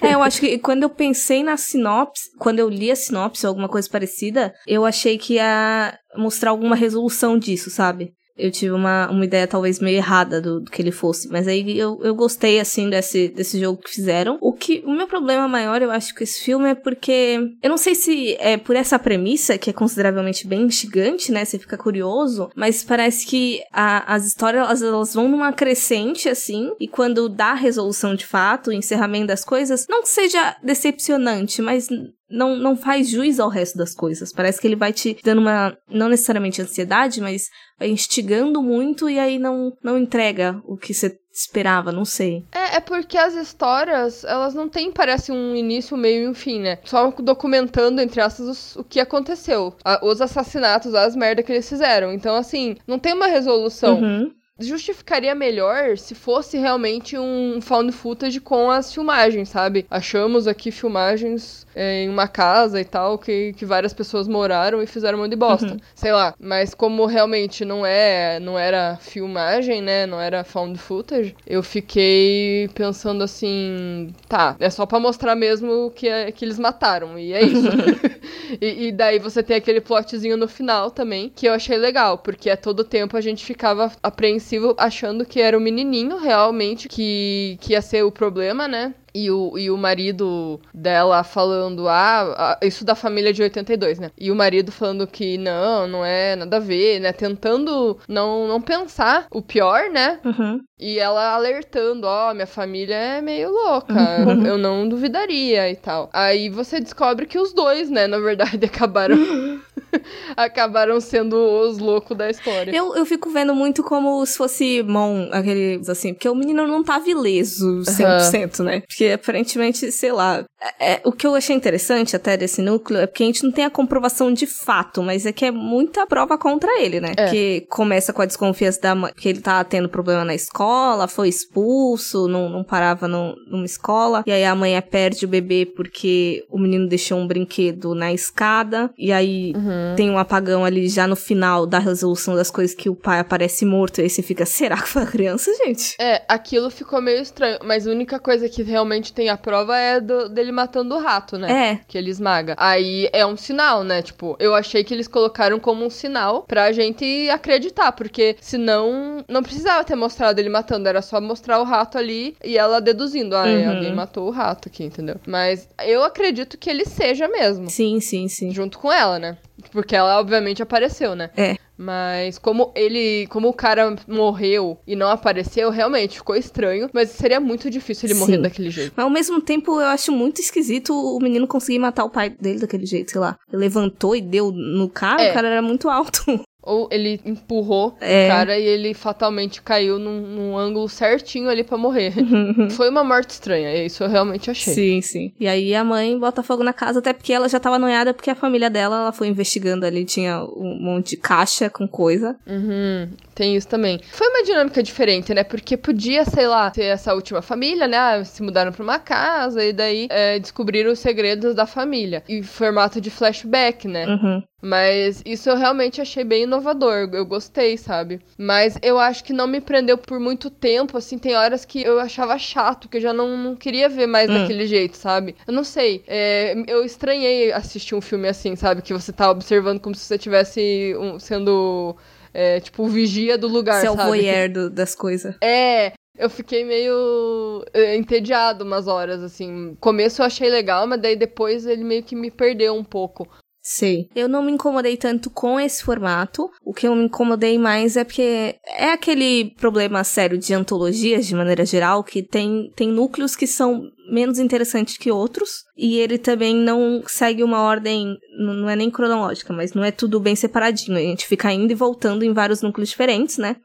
é, 0.00 0.14
eu 0.14 0.22
acho 0.22 0.40
que 0.40 0.58
quando 0.58 0.82
eu 0.82 0.90
pensei 0.90 1.42
na 1.42 1.56
sinopse, 1.56 2.30
quando 2.38 2.58
eu 2.58 2.68
li 2.68 2.90
a 2.90 2.96
sinopse 2.96 3.46
ou 3.46 3.50
alguma 3.50 3.68
coisa 3.68 3.88
parecida, 3.88 4.52
eu 4.66 4.84
achei 4.84 5.16
que 5.16 5.34
ia 5.34 5.96
mostrar 6.16 6.50
alguma 6.50 6.76
resolução 6.76 7.38
disso, 7.38 7.70
sabe? 7.70 8.12
Eu 8.36 8.50
tive 8.50 8.72
uma, 8.72 9.08
uma 9.10 9.24
ideia 9.24 9.46
talvez 9.46 9.78
meio 9.78 9.96
errada 9.96 10.40
do, 10.40 10.60
do, 10.60 10.70
que 10.70 10.82
ele 10.82 10.90
fosse. 10.90 11.28
Mas 11.28 11.46
aí 11.46 11.78
eu, 11.78 12.00
eu 12.02 12.14
gostei, 12.14 12.58
assim, 12.58 12.90
desse, 12.90 13.28
desse 13.28 13.60
jogo 13.60 13.82
que 13.82 13.90
fizeram. 13.90 14.38
O 14.40 14.52
que 14.52 14.82
o 14.84 14.92
meu 14.92 15.06
problema 15.06 15.46
maior, 15.46 15.80
eu 15.82 15.90
acho, 15.90 16.14
com 16.14 16.24
esse 16.24 16.42
filme 16.42 16.70
é 16.70 16.74
porque. 16.74 17.38
Eu 17.62 17.70
não 17.70 17.76
sei 17.76 17.94
se 17.94 18.36
é 18.38 18.56
por 18.56 18.76
essa 18.76 18.98
premissa, 18.98 19.56
que 19.56 19.70
é 19.70 19.72
consideravelmente 19.72 20.46
bem 20.46 20.62
instigante, 20.62 21.30
né? 21.30 21.44
Você 21.44 21.58
fica 21.58 21.78
curioso, 21.78 22.50
mas 22.56 22.82
parece 22.82 23.26
que 23.26 23.60
a, 23.72 24.14
as 24.14 24.26
histórias 24.26 24.64
elas, 24.64 24.82
elas 24.82 25.14
vão 25.14 25.28
numa 25.28 25.52
crescente, 25.52 26.28
assim, 26.28 26.72
e 26.80 26.88
quando 26.88 27.28
dá 27.28 27.52
a 27.52 27.54
resolução 27.54 28.14
de 28.14 28.26
fato, 28.26 28.70
o 28.70 28.72
encerramento 28.72 29.28
das 29.28 29.44
coisas, 29.44 29.86
não 29.88 30.04
seja 30.04 30.56
decepcionante, 30.62 31.62
mas 31.62 31.88
não, 32.34 32.56
não 32.56 32.76
faz 32.76 33.08
juiz 33.08 33.38
ao 33.38 33.48
resto 33.48 33.78
das 33.78 33.94
coisas. 33.94 34.32
Parece 34.32 34.60
que 34.60 34.66
ele 34.66 34.76
vai 34.76 34.92
te 34.92 35.16
dando 35.22 35.40
uma, 35.40 35.76
não 35.88 36.08
necessariamente 36.08 36.60
ansiedade, 36.60 37.20
mas 37.20 37.48
vai 37.78 37.88
instigando 37.88 38.62
muito 38.62 39.08
e 39.08 39.18
aí 39.18 39.38
não, 39.38 39.72
não 39.82 39.96
entrega 39.96 40.60
o 40.64 40.76
que 40.76 40.92
você 40.92 41.16
esperava, 41.32 41.90
não 41.90 42.04
sei. 42.04 42.44
É, 42.52 42.76
é 42.76 42.80
porque 42.80 43.18
as 43.18 43.34
histórias, 43.34 44.24
elas 44.24 44.54
não 44.54 44.68
têm, 44.68 44.92
parece, 44.92 45.32
um 45.32 45.54
início, 45.54 45.96
meio 45.96 46.24
e 46.24 46.28
um 46.28 46.34
fim, 46.34 46.60
né? 46.60 46.78
Só 46.84 47.10
documentando, 47.10 48.00
entre 48.00 48.20
aspas, 48.20 48.76
o 48.76 48.84
que 48.84 49.00
aconteceu. 49.00 49.74
A, 49.84 50.04
os 50.04 50.20
assassinatos, 50.20 50.94
as 50.94 51.16
merdas 51.16 51.44
que 51.44 51.52
eles 51.52 51.68
fizeram. 51.68 52.12
Então, 52.12 52.36
assim, 52.36 52.76
não 52.86 52.98
tem 52.98 53.14
uma 53.14 53.26
resolução. 53.26 54.00
Uhum. 54.00 54.30
Justificaria 54.58 55.34
melhor 55.34 55.98
se 55.98 56.14
fosse 56.14 56.56
realmente 56.56 57.18
um 57.18 57.60
found 57.60 57.90
footage 57.90 58.40
com 58.40 58.70
as 58.70 58.92
filmagens, 58.92 59.48
sabe? 59.48 59.84
Achamos 59.90 60.46
aqui 60.46 60.70
filmagens 60.70 61.66
é, 61.74 62.04
em 62.04 62.08
uma 62.08 62.28
casa 62.28 62.80
e 62.80 62.84
tal, 62.84 63.18
que, 63.18 63.52
que 63.54 63.64
várias 63.64 63.92
pessoas 63.92 64.28
moraram 64.28 64.80
e 64.80 64.86
fizeram 64.86 65.18
um 65.18 65.22
monte 65.22 65.32
de 65.32 65.36
bosta. 65.36 65.72
Uhum. 65.72 65.78
Sei 65.94 66.12
lá. 66.12 66.34
Mas 66.38 66.72
como 66.72 67.04
realmente 67.06 67.64
não 67.64 67.84
é, 67.84 68.38
não 68.38 68.56
era 68.56 68.96
filmagem, 69.00 69.82
né? 69.82 70.06
Não 70.06 70.20
era 70.20 70.44
found 70.44 70.78
footage, 70.78 71.34
eu 71.46 71.62
fiquei 71.62 72.68
pensando 72.74 73.24
assim, 73.24 74.14
tá, 74.28 74.54
é 74.60 74.70
só 74.70 74.86
para 74.86 75.00
mostrar 75.00 75.34
mesmo 75.34 75.90
que, 75.90 76.08
é, 76.08 76.30
que 76.30 76.44
eles 76.44 76.60
mataram. 76.60 77.18
E 77.18 77.32
é 77.32 77.42
isso. 77.42 77.68
e, 78.60 78.86
e 78.86 78.92
daí 78.92 79.18
você 79.18 79.42
tem 79.42 79.56
aquele 79.56 79.80
plotzinho 79.80 80.36
no 80.36 80.46
final 80.46 80.92
também, 80.92 81.32
que 81.34 81.46
eu 81.46 81.52
achei 81.52 81.76
legal, 81.76 82.18
porque 82.18 82.48
a 82.48 82.56
todo 82.56 82.84
tempo 82.84 83.16
a 83.16 83.20
gente 83.20 83.44
ficava 83.44 83.90
apreensivo 84.00 84.43
achando 84.76 85.24
que 85.24 85.40
era 85.40 85.56
o 85.56 85.60
menininho 85.60 86.16
realmente 86.16 86.88
que, 86.88 87.56
que 87.60 87.72
ia 87.72 87.82
ser 87.82 88.04
o 88.04 88.12
problema, 88.12 88.68
né? 88.68 88.94
E 89.16 89.30
o, 89.30 89.56
e 89.56 89.70
o 89.70 89.76
marido 89.76 90.60
dela 90.74 91.22
falando, 91.22 91.88
ah, 91.88 92.58
isso 92.60 92.84
da 92.84 92.96
família 92.96 93.32
de 93.32 93.44
82, 93.44 94.00
né? 94.00 94.10
E 94.18 94.28
o 94.28 94.34
marido 94.34 94.72
falando 94.72 95.06
que 95.06 95.38
não, 95.38 95.86
não 95.86 96.04
é 96.04 96.34
nada 96.34 96.56
a 96.56 96.60
ver, 96.60 96.98
né? 96.98 97.12
Tentando 97.12 97.96
não, 98.08 98.48
não 98.48 98.60
pensar 98.60 99.28
o 99.30 99.40
pior, 99.40 99.88
né? 99.88 100.18
Uhum. 100.24 100.60
E 100.80 100.98
ela 100.98 101.32
alertando, 101.32 102.08
ó, 102.08 102.30
oh, 102.30 102.34
minha 102.34 102.46
família 102.46 102.96
é 102.96 103.20
meio 103.20 103.50
louca, 103.52 103.94
uhum. 103.94 104.44
eu 104.44 104.58
não 104.58 104.88
duvidaria 104.88 105.70
e 105.70 105.76
tal. 105.76 106.10
Aí 106.12 106.50
você 106.50 106.80
descobre 106.80 107.26
que 107.26 107.38
os 107.38 107.52
dois, 107.52 107.88
né, 107.88 108.08
na 108.08 108.18
verdade, 108.18 108.64
acabaram. 108.66 109.16
acabaram 110.36 111.00
sendo 111.00 111.36
os 111.36 111.78
loucos 111.78 112.16
da 112.16 112.30
história. 112.30 112.74
Eu, 112.74 112.94
eu 112.96 113.06
fico 113.06 113.30
vendo 113.30 113.54
muito 113.54 113.82
como 113.82 114.24
se 114.24 114.36
fosse 114.36 114.82
Mon, 114.82 115.28
aqueles 115.32 115.88
assim, 115.88 116.14
porque 116.14 116.28
o 116.28 116.34
menino 116.34 116.66
não 116.66 116.82
tava 116.82 117.08
ileso 117.08 117.82
100%, 117.82 118.60
uhum. 118.60 118.66
né? 118.66 118.80
Porque 118.80 119.06
aparentemente, 119.06 119.90
sei 119.92 120.12
lá. 120.12 120.44
É, 120.80 120.94
é, 120.94 121.00
o 121.04 121.12
que 121.12 121.26
eu 121.26 121.34
achei 121.34 121.54
interessante 121.54 122.16
até 122.16 122.36
desse 122.36 122.62
núcleo 122.62 123.00
é 123.00 123.06
porque 123.06 123.22
a 123.22 123.26
gente 123.26 123.44
não 123.44 123.52
tem 123.52 123.64
a 123.64 123.70
comprovação 123.70 124.32
de 124.32 124.46
fato, 124.46 125.02
mas 125.02 125.26
é 125.26 125.32
que 125.32 125.44
é 125.44 125.50
muita 125.50 126.06
prova 126.06 126.38
contra 126.38 126.80
ele, 126.80 127.00
né? 127.00 127.12
É. 127.16 127.30
Que 127.30 127.66
começa 127.68 128.12
com 128.12 128.22
a 128.22 128.26
desconfiança 128.26 128.80
da 128.80 128.94
mãe, 128.94 129.12
que 129.14 129.28
ele 129.28 129.40
tá 129.40 129.62
tendo 129.62 129.88
problema 129.88 130.24
na 130.24 130.34
escola 130.34 130.54
escola, 130.74 131.08
foi 131.08 131.28
expulso, 131.28 132.28
não, 132.28 132.48
não 132.48 132.64
parava 132.64 133.08
no, 133.08 133.34
numa 133.48 133.64
escola. 133.64 134.22
E 134.26 134.32
aí 134.32 134.44
a 134.44 134.54
mãe 134.54 134.80
perde 134.82 135.24
o 135.24 135.28
bebê 135.28 135.66
porque 135.66 136.44
o 136.50 136.58
menino 136.58 136.88
deixou 136.88 137.18
um 137.18 137.26
brinquedo 137.26 137.94
na 137.94 138.12
escada. 138.12 138.90
E 138.96 139.12
aí 139.12 139.52
uhum. 139.54 139.83
Tem 139.96 140.10
um 140.10 140.18
apagão 140.18 140.64
ali 140.64 140.88
já 140.88 141.06
no 141.06 141.16
final 141.16 141.66
da 141.66 141.78
resolução 141.78 142.34
das 142.34 142.50
coisas 142.50 142.74
que 142.74 142.88
o 142.88 142.94
pai 142.94 143.18
aparece 143.18 143.64
morto. 143.64 143.98
E 143.98 144.02
aí 144.02 144.10
você 144.10 144.22
fica, 144.22 144.46
será 144.46 144.76
que 144.80 144.88
foi 144.88 145.02
a 145.02 145.06
criança, 145.06 145.50
gente? 145.64 145.96
É, 146.00 146.22
aquilo 146.28 146.70
ficou 146.70 147.00
meio 147.00 147.20
estranho. 147.20 147.58
Mas 147.64 147.86
a 147.86 147.90
única 147.90 148.18
coisa 148.18 148.48
que 148.48 148.62
realmente 148.62 149.12
tem 149.12 149.28
a 149.28 149.36
prova 149.36 149.76
é 149.76 150.00
do, 150.00 150.28
dele 150.28 150.52
matando 150.52 150.94
o 150.94 151.00
rato, 151.00 151.38
né? 151.38 151.70
É. 151.70 151.80
Que 151.86 151.98
ele 151.98 152.10
esmaga. 152.10 152.54
Aí 152.58 153.08
é 153.12 153.24
um 153.26 153.36
sinal, 153.36 153.84
né? 153.84 154.02
Tipo, 154.02 154.36
eu 154.38 154.54
achei 154.54 154.84
que 154.84 154.94
eles 154.94 155.08
colocaram 155.08 155.58
como 155.58 155.84
um 155.84 155.90
sinal 155.90 156.42
pra 156.42 156.72
gente 156.72 157.28
acreditar. 157.30 157.92
Porque 157.92 158.36
senão 158.40 159.24
não 159.28 159.42
precisava 159.42 159.84
ter 159.84 159.94
mostrado 159.94 160.38
ele 160.38 160.48
matando, 160.48 160.88
era 160.88 161.02
só 161.02 161.20
mostrar 161.20 161.60
o 161.60 161.64
rato 161.64 161.98
ali 161.98 162.36
e 162.44 162.56
ela 162.56 162.80
deduzindo, 162.80 163.36
ah, 163.36 163.44
uhum. 163.44 163.70
alguém 163.70 163.94
matou 163.94 164.28
o 164.28 164.30
rato 164.30 164.68
aqui, 164.68 164.84
entendeu? 164.84 165.16
Mas 165.26 165.68
eu 165.84 166.02
acredito 166.02 166.58
que 166.58 166.70
ele 166.70 166.84
seja 166.84 167.28
mesmo. 167.28 167.68
Sim, 167.70 168.00
sim, 168.00 168.28
sim. 168.28 168.50
Junto 168.52 168.78
com 168.78 168.92
ela, 168.92 169.18
né? 169.18 169.38
Porque 169.70 169.94
ela 169.94 170.18
obviamente 170.18 170.62
apareceu, 170.62 171.14
né? 171.14 171.30
É. 171.36 171.56
Mas 171.76 172.38
como 172.38 172.72
ele, 172.74 173.26
como 173.28 173.48
o 173.48 173.52
cara 173.52 173.96
morreu 174.06 174.78
e 174.86 174.94
não 174.94 175.08
apareceu, 175.08 175.70
realmente 175.70 176.18
ficou 176.18 176.36
estranho. 176.36 176.88
Mas 176.92 177.10
seria 177.10 177.40
muito 177.40 177.68
difícil 177.68 178.06
ele 178.06 178.14
Sim. 178.14 178.20
morrer 178.20 178.38
daquele 178.38 178.70
jeito. 178.70 178.92
Mas 178.96 179.04
ao 179.04 179.10
mesmo 179.10 179.40
tempo, 179.40 179.80
eu 179.80 179.86
acho 179.86 180.12
muito 180.12 180.40
esquisito 180.40 180.94
o 180.94 181.18
menino 181.20 181.46
conseguir 181.46 181.78
matar 181.78 182.04
o 182.04 182.10
pai 182.10 182.30
dele 182.30 182.60
daquele 182.60 182.86
jeito, 182.86 183.10
sei 183.10 183.20
lá. 183.20 183.36
Ele 183.48 183.60
levantou 183.60 184.14
e 184.14 184.20
deu 184.20 184.52
no 184.52 184.88
cara, 184.88 185.22
é. 185.22 185.30
o 185.30 185.34
cara 185.34 185.48
era 185.48 185.62
muito 185.62 185.88
alto. 185.88 186.22
Ou 186.66 186.88
ele 186.90 187.20
empurrou 187.24 187.96
é. 188.00 188.26
o 188.26 188.28
cara 188.28 188.58
e 188.58 188.64
ele 188.64 188.94
fatalmente 188.94 189.60
caiu 189.60 189.98
num, 189.98 190.20
num 190.20 190.56
ângulo 190.56 190.88
certinho 190.88 191.48
ali 191.48 191.62
para 191.62 191.76
morrer. 191.76 192.14
Foi 192.72 192.88
uma 192.88 193.04
morte 193.04 193.30
estranha, 193.30 193.84
isso 193.84 194.02
eu 194.02 194.08
realmente 194.08 194.50
achei. 194.50 194.72
Sim, 194.72 195.00
sim. 195.02 195.32
E 195.38 195.46
aí 195.46 195.74
a 195.74 195.84
mãe 195.84 196.18
bota 196.18 196.42
fogo 196.42 196.62
na 196.62 196.72
casa, 196.72 197.00
até 197.00 197.12
porque 197.12 197.32
ela 197.32 197.48
já 197.48 197.60
tava 197.60 197.78
noiada, 197.78 198.14
porque 198.14 198.30
a 198.30 198.34
família 198.34 198.70
dela, 198.70 198.96
ela 198.96 199.12
foi 199.12 199.28
investigando 199.28 199.84
ali, 199.84 200.04
tinha 200.04 200.42
um 200.42 200.78
monte 200.80 201.10
de 201.10 201.16
caixa 201.18 201.68
com 201.68 201.86
coisa. 201.86 202.36
Uhum. 202.46 203.10
Tem 203.34 203.56
isso 203.56 203.66
também. 203.68 204.00
Foi 204.12 204.28
uma 204.28 204.44
dinâmica 204.44 204.82
diferente, 204.82 205.34
né? 205.34 205.42
Porque 205.42 205.76
podia, 205.76 206.24
sei 206.24 206.46
lá, 206.46 206.70
ter 206.70 206.84
essa 206.84 207.12
última 207.14 207.42
família, 207.42 207.86
né? 207.86 207.96
Ah, 207.96 208.24
se 208.24 208.42
mudaram 208.42 208.72
pra 208.72 208.82
uma 208.82 208.98
casa 208.98 209.64
e 209.64 209.72
daí 209.72 210.06
é, 210.10 210.38
descobriram 210.38 210.92
os 210.92 211.00
segredos 211.00 211.54
da 211.54 211.66
família. 211.66 212.22
Em 212.28 212.42
formato 212.42 213.00
de 213.00 213.10
flashback, 213.10 213.88
né? 213.88 214.06
Uhum. 214.06 214.42
Mas 214.64 215.22
isso 215.26 215.50
eu 215.50 215.56
realmente 215.56 216.00
achei 216.00 216.24
bem 216.24 216.44
inovador. 216.44 217.10
Eu 217.12 217.26
gostei, 217.26 217.76
sabe? 217.76 218.20
Mas 218.38 218.78
eu 218.82 218.98
acho 218.98 219.22
que 219.22 219.32
não 219.32 219.46
me 219.46 219.60
prendeu 219.60 219.98
por 219.98 220.18
muito 220.18 220.48
tempo. 220.48 220.96
Assim, 220.96 221.18
tem 221.18 221.36
horas 221.36 221.66
que 221.66 221.82
eu 221.82 222.00
achava 222.00 222.38
chato, 222.38 222.88
que 222.88 222.96
eu 222.96 223.00
já 223.02 223.12
não, 223.12 223.36
não 223.36 223.54
queria 223.54 223.90
ver 223.90 224.06
mais 224.06 224.30
hum. 224.30 224.34
daquele 224.34 224.66
jeito, 224.66 224.96
sabe? 224.96 225.36
Eu 225.46 225.52
não 225.52 225.64
sei. 225.64 226.02
É, 226.06 226.54
eu 226.66 226.82
estranhei 226.82 227.52
assistir 227.52 227.94
um 227.94 228.00
filme 228.00 228.26
assim, 228.26 228.56
sabe? 228.56 228.80
Que 228.80 228.94
você 228.94 229.12
tá 229.12 229.30
observando 229.30 229.80
como 229.80 229.94
se 229.94 230.06
você 230.06 230.14
estivesse 230.14 230.96
um, 230.98 231.18
sendo. 231.18 231.94
É, 232.32 232.58
tipo, 232.58 232.84
o 232.84 232.88
vigia 232.88 233.36
do 233.36 233.46
lugar, 233.46 233.82
Seu 233.82 233.94
sabe? 233.94 234.08
voyeur 234.08 234.50
do, 234.50 234.70
das 234.70 234.94
coisas. 234.94 235.34
É, 235.44 235.92
eu 236.16 236.30
fiquei 236.30 236.64
meio 236.64 237.64
é, 237.72 237.96
entediado 237.96 238.64
umas 238.64 238.86
horas, 238.86 239.22
assim. 239.22 239.76
Começo 239.78 240.22
eu 240.22 240.26
achei 240.26 240.48
legal, 240.48 240.86
mas 240.86 241.00
daí 241.00 241.16
depois 241.16 241.66
ele 241.66 241.84
meio 241.84 242.02
que 242.02 242.16
me 242.16 242.30
perdeu 242.30 242.74
um 242.74 242.84
pouco. 242.84 243.28
Sei. 243.66 244.10
Eu 244.14 244.28
não 244.28 244.42
me 244.42 244.52
incomodei 244.52 244.94
tanto 244.94 245.30
com 245.30 245.58
esse 245.58 245.82
formato. 245.82 246.50
O 246.62 246.74
que 246.74 246.86
eu 246.86 246.94
me 246.94 247.04
incomodei 247.04 247.56
mais 247.56 247.96
é 247.96 248.04
porque 248.04 248.56
é 248.66 248.92
aquele 248.92 249.54
problema 249.56 250.04
sério 250.04 250.36
de 250.36 250.52
antologias, 250.52 251.26
de 251.26 251.34
maneira 251.34 251.64
geral, 251.64 252.04
que 252.04 252.22
tem, 252.22 252.70
tem 252.76 252.88
núcleos 252.88 253.34
que 253.34 253.46
são 253.46 253.90
menos 254.12 254.38
interessantes 254.38 254.98
que 254.98 255.10
outros. 255.10 255.64
E 255.78 255.96
ele 255.96 256.18
também 256.18 256.54
não 256.54 257.02
segue 257.06 257.42
uma 257.42 257.62
ordem, 257.62 258.18
não 258.38 258.68
é 258.68 258.76
nem 258.76 258.90
cronológica, 258.90 259.50
mas 259.54 259.72
não 259.72 259.82
é 259.82 259.90
tudo 259.90 260.20
bem 260.20 260.36
separadinho. 260.36 260.98
A 260.98 261.00
gente 261.00 261.26
fica 261.26 261.50
indo 261.50 261.72
e 261.72 261.74
voltando 261.74 262.22
em 262.22 262.34
vários 262.34 262.60
núcleos 262.60 262.90
diferentes, 262.90 263.38
né? 263.38 263.56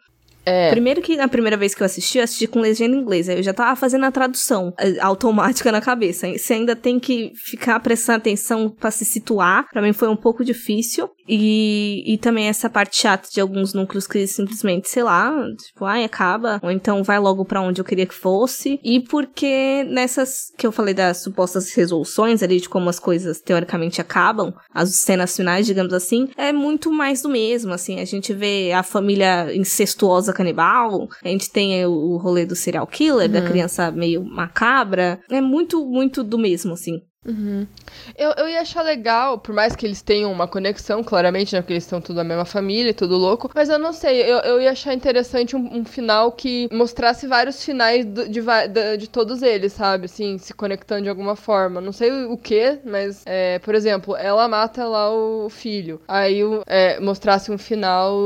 É. 0.45 0.69
Primeiro 0.71 1.01
que 1.01 1.15
na 1.15 1.28
primeira 1.28 1.57
vez 1.57 1.75
que 1.75 1.81
eu 1.81 1.85
assisti, 1.85 2.18
eu 2.18 2.23
assisti 2.23 2.47
com 2.47 2.59
legenda 2.59 2.95
inglesa. 2.95 3.33
Eu 3.33 3.44
já 3.44 3.54
tava 3.54 3.75
fazendo 3.75 4.06
a 4.06 4.11
tradução 4.11 4.73
automática 5.02 5.71
na 5.71 5.81
cabeça. 5.81 6.28
Você 6.31 6.54
ainda 6.54 6.75
tem 6.75 6.99
que 6.99 7.31
ficar 7.35 7.80
prestando 7.80 8.18
atenção 8.18 8.69
para 8.69 8.92
se 8.92 9.06
situar. 9.06 9.68
Para 9.71 9.81
mim 9.81 9.94
foi 9.94 10.07
um 10.07 10.16
pouco 10.16 10.44
difícil. 10.44 11.09
E, 11.28 12.04
e 12.11 12.18
também 12.18 12.47
essa 12.47 12.69
parte 12.69 12.97
chata 12.97 13.30
de 13.31 13.40
alguns 13.40 13.71
núcleos 13.73 14.07
que 14.07 14.25
simplesmente, 14.25 14.90
sei 14.90 15.04
lá, 15.04 15.31
tipo, 15.56 15.85
ai, 15.85 16.04
acaba. 16.04 16.59
Ou 16.64 16.71
então 16.71 17.04
vai 17.04 17.19
logo 17.19 17.45
para 17.45 17.61
onde 17.61 17.80
eu 17.80 17.85
queria 17.85 18.07
que 18.07 18.16
fosse. 18.16 18.80
E 18.83 18.99
porque 18.99 19.83
nessas 19.87 20.52
que 20.57 20.66
eu 20.66 20.71
falei 20.71 20.94
das 20.94 21.18
supostas 21.18 21.71
resoluções 21.73 22.42
ali, 22.42 22.59
de 22.59 22.68
como 22.68 22.90
as 22.90 22.99
coisas 22.99 23.40
teoricamente 23.40 24.02
acabam, 24.02 24.52
as 24.73 24.90
cenas 24.95 25.35
finais, 25.35 25.68
digamos 25.68 25.94
assim, 25.94 26.30
é 26.35 26.52
muito 26.52 26.92
mais 26.92 27.21
do 27.21 27.30
mesmo, 27.30 27.73
assim. 27.73 27.99
A 27.99 28.06
gente 28.06 28.33
vê 28.33 28.71
a 28.71 28.81
família 28.81 29.56
incestuosa 29.56 30.29
canibal, 30.33 31.07
a 31.24 31.28
gente 31.28 31.52
tem 31.52 31.86
o, 31.86 32.18
rolê 32.18 32.45
do 32.45 32.56
serial 32.56 32.88
killer, 32.88 33.28
uhum. 33.28 33.33
da 33.33 33.42
criança 33.42 33.92
meio 33.92 34.24
macabra. 34.24 35.19
É 35.30 35.42
muito, 35.42 35.86
muito 35.86 36.24
do 36.24 36.38
mesmo, 36.38 36.74
assim. 36.74 37.02
Uhum. 37.26 37.68
Eu, 38.18 38.31
eu 38.38 38.47
ia 38.47 38.61
achar 38.61 38.81
legal, 38.81 39.38
por 39.38 39.54
mais 39.54 39.76
que 39.76 39.85
eles 39.85 40.02
tenham 40.02 40.31
uma 40.31 40.47
conexão, 40.47 41.04
claramente, 41.04 41.54
né? 41.54 41.61
Porque 41.61 41.73
eles 41.73 41.83
estão 41.83 41.99
tudo 41.99 42.16
da 42.16 42.23
mesma 42.23 42.45
família, 42.45 42.94
tudo 42.94 43.18
louco. 43.18 43.52
Mas 43.54 43.68
eu 43.68 43.78
não 43.78 43.92
sei, 43.92 44.21
eu, 44.21 44.38
eu 44.40 44.61
ia 44.61 44.71
achar 44.71 44.94
interessante 44.94 45.54
um, 45.54 45.80
um 45.80 45.83
final 45.85 46.31
que 46.31 46.69
mostrasse 46.71 47.28
vários 47.28 47.61
finais 47.64 48.06
de, 48.06 48.30
de, 48.30 48.42
de, 48.97 49.09
todos 49.09 49.42
eles, 49.42 49.73
sabe? 49.73 50.06
Assim, 50.06 50.38
se 50.38 50.54
conectando 50.54 51.04
de 51.04 51.09
alguma 51.09 51.35
forma. 51.35 51.81
Não 51.81 51.92
sei 51.92 52.09
o, 52.26 52.38
que, 52.38 52.80
mas, 52.85 53.21
é, 53.26 53.59
por 53.59 53.76
exemplo, 53.76 54.16
ela 54.16 54.47
mata 54.47 54.88
lá 54.88 55.14
o 55.14 55.49
filho. 55.49 55.99
Aí 56.07 56.40
é, 56.68 57.02
mostrasse 57.02 57.52
um 57.52 57.57
final 57.57 58.18